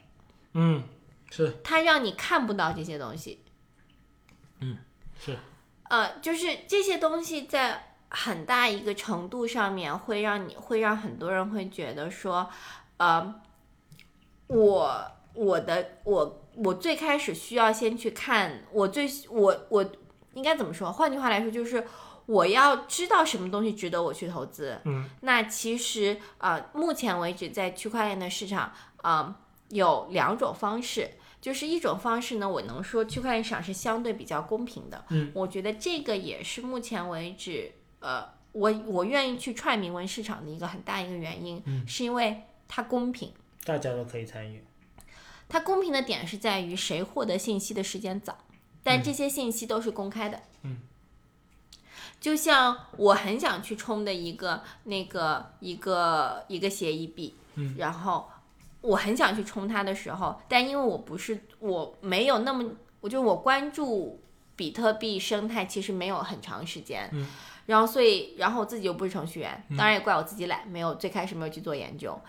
[0.54, 0.82] 嗯，
[1.30, 3.44] 是它让你看不到这些东西。
[4.58, 4.76] 嗯
[5.24, 5.38] 是，
[5.84, 12.50] 呃，就是这些东西在很大一个程度上面会让你会让很多人会觉得说，
[12.96, 13.40] 呃，
[14.48, 19.92] 我我的我我最开始需要先去看我最我我
[20.34, 20.90] 应该怎么说？
[20.90, 21.86] 换句话来说，就是
[22.26, 24.78] 我要知道什么东西值得我去投资。
[24.84, 31.10] 嗯那其实呃，目前为止在区块链的市场，啊、有两种方式。
[31.38, 35.04] 就是一种方式呢，我能说区块链市场是相对比较公平的。
[35.10, 37.70] 嗯，我觉得这个也是目前为止，
[38.00, 43.32] 呃，我我愿意去踹铭文市场的一个很大一个原因，嗯是因为它公平。
[43.64, 44.64] 大家都可以参与。
[45.48, 48.36] 它公平的点是在于谁获得信息的时间早，
[48.82, 50.40] 但这些信息都是公开的。
[50.62, 50.78] 嗯，
[52.26, 58.28] 就像我很想去冲的一个那个一个一个协议币，嗯，然后
[58.80, 62.68] 我很想去冲它的时候，但因为我不是我没有那么，
[63.00, 64.20] 我就我关注
[64.56, 67.28] 比特币生态其实没有很长时间，嗯，
[67.66, 72.20] 然后所以然后我自己又不是程序员，当然也怪我自己懒，没有最开始没有去做研究。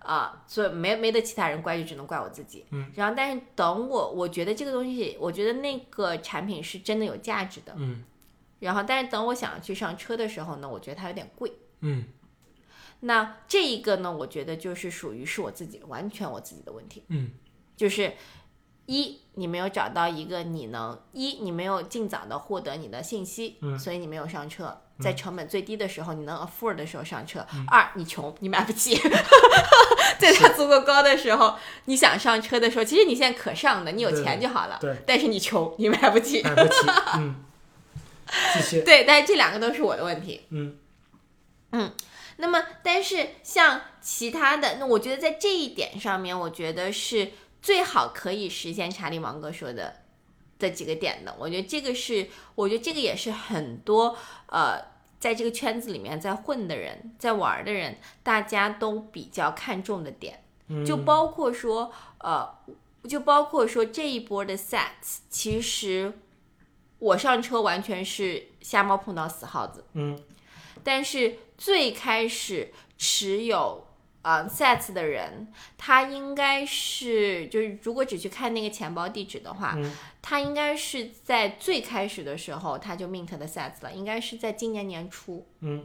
[0.00, 2.66] 啊，所以没没得其他人怪，就只能怪我自己。
[2.70, 7.72] 嗯，然后但是等我，我觉得这个东西，我觉得那个产品是真的有价值的。
[7.76, 8.04] 嗯
[8.60, 11.52] 然后但是等我想要去上车的时候呢，我觉得它有点贵。
[11.80, 12.04] 嗯。
[13.00, 17.30] 那这一个呢，我觉得就是属于是我自己完全我自己的问题，嗯。
[17.76, 18.14] 就是
[18.86, 23.78] 一你没有找到一个你能一你没有尽早的获得你的信息，嗯。
[23.78, 27.46] 所以你没有上车，在成本最低的时候你能 afford 的时候上车。
[27.68, 28.96] 二你穷，你买不起，
[30.18, 31.54] 在它足够高的时候，
[31.84, 34.96] 你想上车的时候，其实你现在可上的，你有钱就好了，对。
[35.06, 36.42] 但是你穷，你买不起。
[36.42, 36.74] 买不起，
[37.16, 37.44] 嗯，
[38.54, 40.42] 继续，对，但是这两个都是我的问题。
[40.50, 40.78] 嗯
[41.72, 41.92] 嗯
[42.36, 49.96] 那么，但是像其他的，那我觉得在这一点上面，我觉得是最好可以实现查理芒格说的
[50.58, 51.34] 的几个点的。
[51.38, 54.16] 我觉得这个是，我觉得这个也是很多
[54.46, 54.80] 呃，
[55.18, 62.48] 在这个圈子里面在混的人，在玩的人，大家都比较看重的点，嗯，就包括说呃，
[63.08, 66.12] 就包括说这一波的 sets，其实
[66.98, 69.84] 我上车完全是瞎猫碰到死耗子。
[69.94, 70.18] 嗯
[70.84, 73.84] 但是最开始持有
[74.22, 79.92] 呃 sets 的人，他应该是就是如果只去看那个钱包地址的话，嗯
[80.22, 85.46] 他应该是在最开始的时候他就 mint 的 sets 了，应该是在今年年初。
[85.60, 85.84] 嗯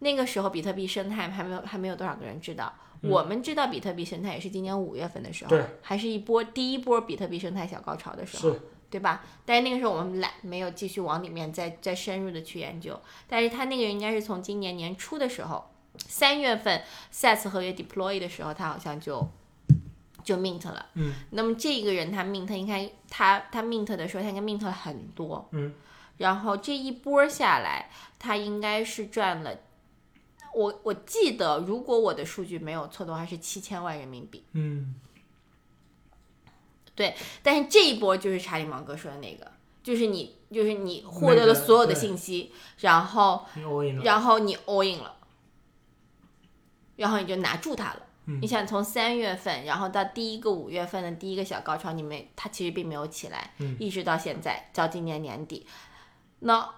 [0.00, 2.72] 那个时候比特币生态还没有还没有多少个人知道。
[3.02, 8.56] 我们知道比特币生态也是今年五月份的时候对，还是一波第一波比特币生态小高潮的时候。
[8.86, 9.24] 是，对吧？
[9.44, 12.98] 但是那个时候我们懒，没有继续往里面再再深入的去研究。
[13.26, 16.82] 但是他那个人应该是从今年年初的时候，三月份
[17.12, 19.28] SaaS 合约 deploy 的时候，他好像就
[20.24, 20.86] 就 mint 了。
[20.94, 25.48] 嗯，那么这一个人他 mint 应该他他 mint 的时候，他应该 mint 了很多。
[25.52, 25.74] 嗯，
[26.18, 29.58] 然后这一波下来，他应该是赚了。
[30.54, 34.42] 我我记得，如果我的数据没有错的话，是七千万人民币。
[34.52, 34.94] 嗯
[37.42, 43.44] 但是这一波就是查理芒格说的那个，就是你就是你获得了所有的信息，然后
[44.02, 45.16] 然后你 all in 了，
[46.96, 48.00] 然后你就拿住它了。
[48.28, 55.64] 嗯你想从三月份，然后到第一个五月份的第一个小高潮，你没它其实并没有起来，嗯一直到现在到今年年底，
[56.40, 56.68] 那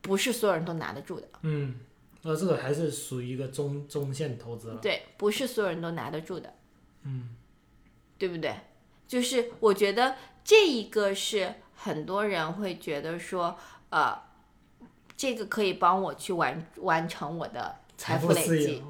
[0.00, 1.78] 不是所有人都拿得住的，嗯，
[2.22, 6.54] 那这个还是属于一个中中线投资了，对，不是所有人都拿得住的。
[7.02, 7.36] 嗯
[8.16, 8.54] 对不对？
[9.06, 13.56] 就是我觉得这一个是很多人会觉得说，
[13.90, 14.18] 呃，
[15.16, 18.82] 这个可以帮我去完完成我的财富累积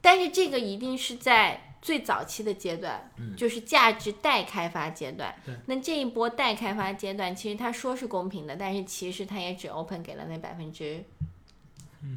[0.00, 5.34] 但是这个一定是在最早期的阶段，就是价值待开发阶段。
[5.66, 11.04] 那这一波待开发阶段，其实他说是公平的，但是其实他也只 open 给了那百分之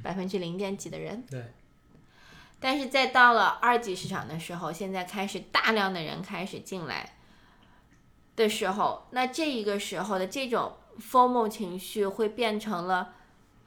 [0.03, 1.23] 百分之零点几的人。
[1.29, 1.43] 对，
[2.61, 7.17] 但是在到了二级市场的时候，现在开始大量的人开始进来
[8.35, 13.15] 的时候，那这一个时候的这种 formal 情绪会变成了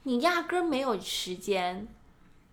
[0.03, 1.87] 你压根儿没有时间，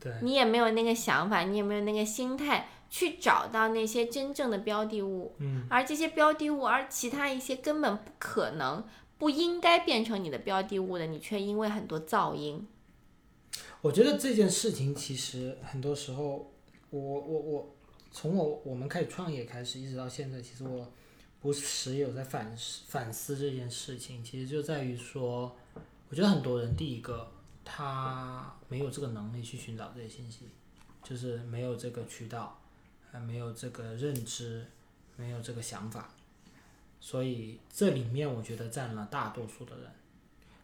[0.00, 5.64] 对，你也没有那个想法，你也没有那个心态去找到那些真正的标的物，嗯。
[5.70, 8.84] 而这些标的物，而其他一些根本不可能、
[9.16, 12.66] 不应该变成你的标的物的，你却因为很多噪音，
[13.82, 16.52] 我觉得这件事情其实很多时候，
[16.90, 17.74] 我我我
[18.12, 20.88] 从我我们开始创业开始，一直到现在，其实我
[21.40, 24.22] 不时有在反思反思这件事情。
[24.22, 25.56] 其实就在于说，
[26.08, 27.28] 我觉得很多人第一个
[27.64, 30.48] 他没有这个能力去寻找这些信息，
[31.02, 32.62] 就是没有这个渠道，
[33.10, 34.64] 还没有这个认知，
[35.16, 36.14] 没有这个想法，
[37.00, 39.90] 所以这里面我觉得占了大多数的人。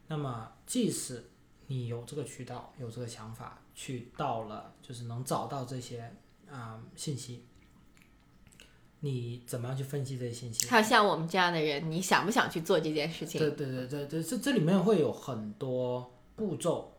[0.06, 1.24] 那么即使
[1.68, 6.12] 你有这个渠道，有这个想法，去到了就是能找到这些
[6.50, 7.44] 啊、信息，
[9.00, 10.66] 你怎么样去分析这些信息？
[10.66, 13.38] 还有像我们这样的人，你想不想去做这件事情？
[13.38, 16.92] 对对对对对，这这里面会有很多步骤，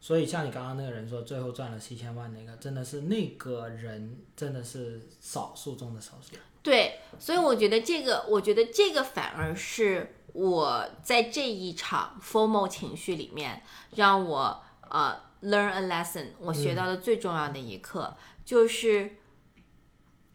[0.00, 6.36] 所以像你刚刚那个人说最后赚了七千万那个，真的是那个人真的是少数中的少数。
[6.62, 13.62] 对，所以我觉得这个，我觉得这个反而是我在这一场 formal 情绪里面，
[13.94, 19.16] 让我呃 learn a lesson，我学到的最重要的一课、就是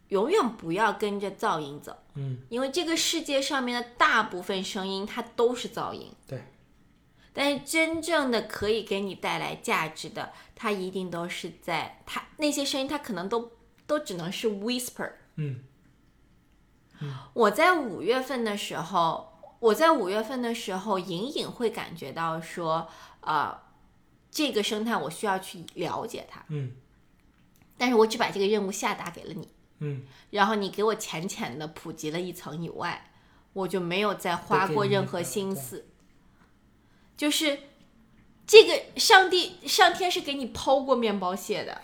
[0.08, 6.42] 永远不要跟着噪音走，嗯，因为这个世界上面的大部分声音它都是噪音，对。
[7.32, 13.52] 但是真正的可以给你带来价值的，它一定都是在它那些声音，它可能都
[13.86, 15.62] 都只能是 whisper，嗯。
[17.32, 19.29] 我在五月份的时候，
[19.60, 22.88] 我在五月份的时候，隐隐会感觉到说，
[23.20, 23.56] 呃，
[24.30, 26.72] 这个生态我需要去了解它，嗯。
[27.78, 29.48] 但是我只把这个任务下达给了你，
[29.78, 33.10] 嗯，然后你给我浅浅的普及了一层以外，
[33.54, 35.86] 我就没有再花过任何心思。
[37.16, 37.58] 就是
[38.46, 41.80] 这个上帝上天是给你抛过面包屑的，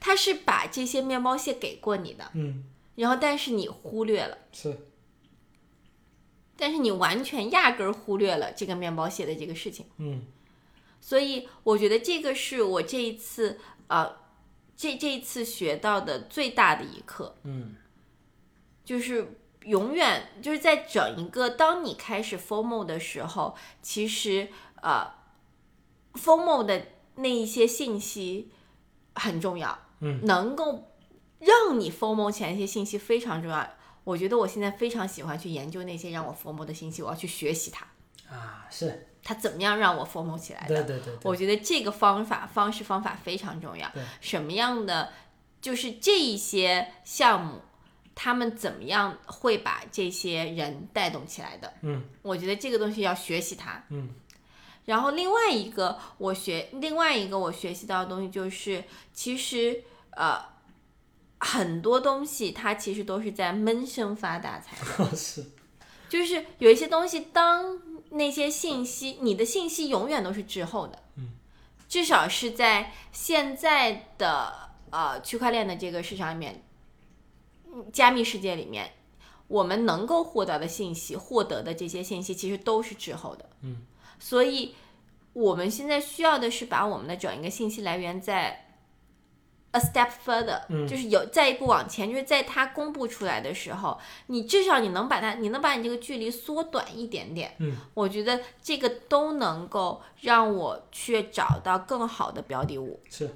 [0.00, 2.64] 他是把这些面包屑给过你的，嗯，
[2.96, 4.76] 然后但是你忽略了，是，
[6.56, 9.86] 但是你完全压根儿忽略了这个面包屑的这个事情。
[9.98, 10.26] 嗯
[11.00, 14.16] 所以我觉得这个是我这一次呃，
[14.76, 17.76] 这这一次学到的最大的一课，嗯
[18.84, 24.48] 就是永远就是在整一个当你开始 formal 的时候，其实
[24.82, 25.12] 呃
[26.14, 26.86] ，formal 的
[27.16, 28.50] 那一些信息
[29.14, 30.90] 很重要，嗯，能够
[31.38, 33.70] 让你 formal 前一些信息非常重要。
[34.06, 37.84] 我觉得我现在非常喜欢去研究那些让我 FOMO 的信息，我要去学习它，
[38.32, 40.84] 啊，是，它怎么样让我 FOMO 起来的。
[40.84, 44.04] 对对对对，我觉得这个方法、方式、方法非常重要对。
[44.20, 45.12] 什么样的，
[45.60, 47.62] 就是这一些项目，
[48.14, 51.74] 他们怎么样会把这些人带动起来的？
[51.80, 53.82] 嗯我觉得这个东西要学习它。
[53.88, 54.10] 嗯
[54.84, 60.40] 然后另外一个我学，另外一个我学习到的东西就是，其实呃，
[61.38, 64.76] 很多东西它其实都是在闷声发大财。
[65.14, 65.44] 是，
[66.08, 67.80] 就是有一些东西，当
[68.10, 71.32] 那些信息，你的信息永远都是滞后的，嗯，
[71.88, 76.62] 至少是在现在的呃区块链的这个市场里面，
[77.66, 78.92] 嗯加密世界里面，
[79.48, 83.84] 我们能够获得的信息，获得的这些信息其实都是滞后的，嗯，
[84.18, 84.74] 所以
[85.32, 88.65] 我们现在需要的是把我们的整一个信息来源在
[89.76, 93.98] a step further，、嗯就是有再一步往前，就是在它公布出来的时候，
[94.28, 97.54] 你至少你能把它，你能把你这个距离缩短一点点。
[97.58, 103.00] 嗯，我觉得这个都能够让我去找到更好的标的物。
[103.10, 103.30] 是，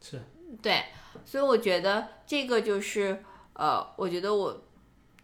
[0.00, 0.22] 是，
[0.62, 0.84] 对，
[1.24, 3.22] 所以我觉得这个就是
[3.54, 4.62] 呃，我觉得我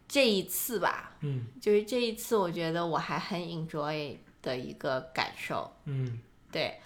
[0.08, 5.70] 这一次吧，嗯就是这一次，我觉得我还很 enjoy 的一个感受。
[5.84, 6.80] 嗯，对，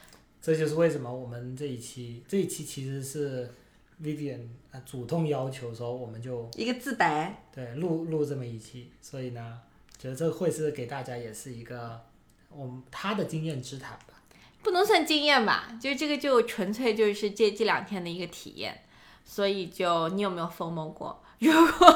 [0.46, 3.52] 这就是为什么我们这一期这一期其实是
[4.00, 7.42] Vivian 啊主动要求说我们就一个自白。
[7.52, 9.58] 对录录这么一期，所以呢，
[9.98, 12.00] 觉得这会是给大家也是一个
[12.48, 14.22] 我们他的经验之谈吧。
[14.62, 18.82] 不能算经验吧，就这个就纯粹就是这这两天的一个体验，
[19.24, 21.20] 所以就你有没有 FOMO 过？
[21.40, 21.88] 如果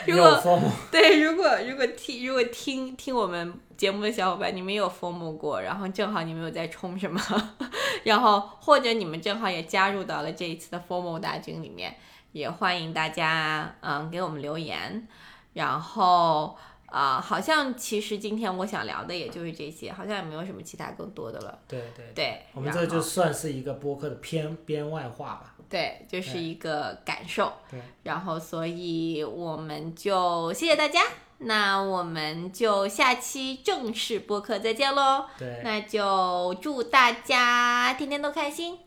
[0.06, 7.20] 如果， 对，如果如果听如果听听我们节目的小伙伴，你们有 FOMO 过，然后正好你们有在冲什么，
[8.04, 11.96] 然后或者你们正好也加入到了这一次的 FOMO 大军里面，
[12.32, 15.06] 也欢迎大家嗯给我们留言，
[15.54, 16.56] 然后。
[16.90, 21.58] 啊、好像其实今天我想聊的也就是这些，好像也没有什么其他更多的了。
[21.68, 25.54] 对对，对，我们这就算是一个播客的偏编外话吧。
[25.68, 27.52] 对，就是一个感受。
[27.70, 31.02] 对，然后所以我们就谢谢大家，
[31.38, 35.26] 那我们就下期正式播客再见喽。
[35.38, 38.78] 对，那就祝大家天天都开心，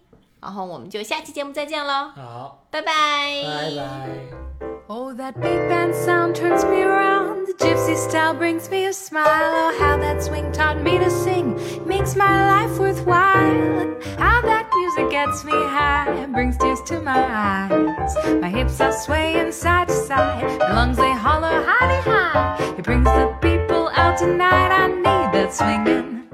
[0.41, 4.80] 然后我们就下期节目再见喽，好，拜拜，拜拜。
[4.93, 7.47] Oh, that big band sound turns me around.
[7.47, 9.25] The gypsy style brings me a smile.
[9.25, 11.47] Oh, how that swing taught me to sing
[11.87, 13.95] makes my life worthwhile.
[14.17, 18.13] How that music gets me high brings tears to my eyes.
[18.41, 20.59] My hips are swaying side to side.
[20.59, 22.75] My lungs they holler highly high.
[22.77, 24.71] It brings the people out tonight.
[24.73, 26.27] I need that swing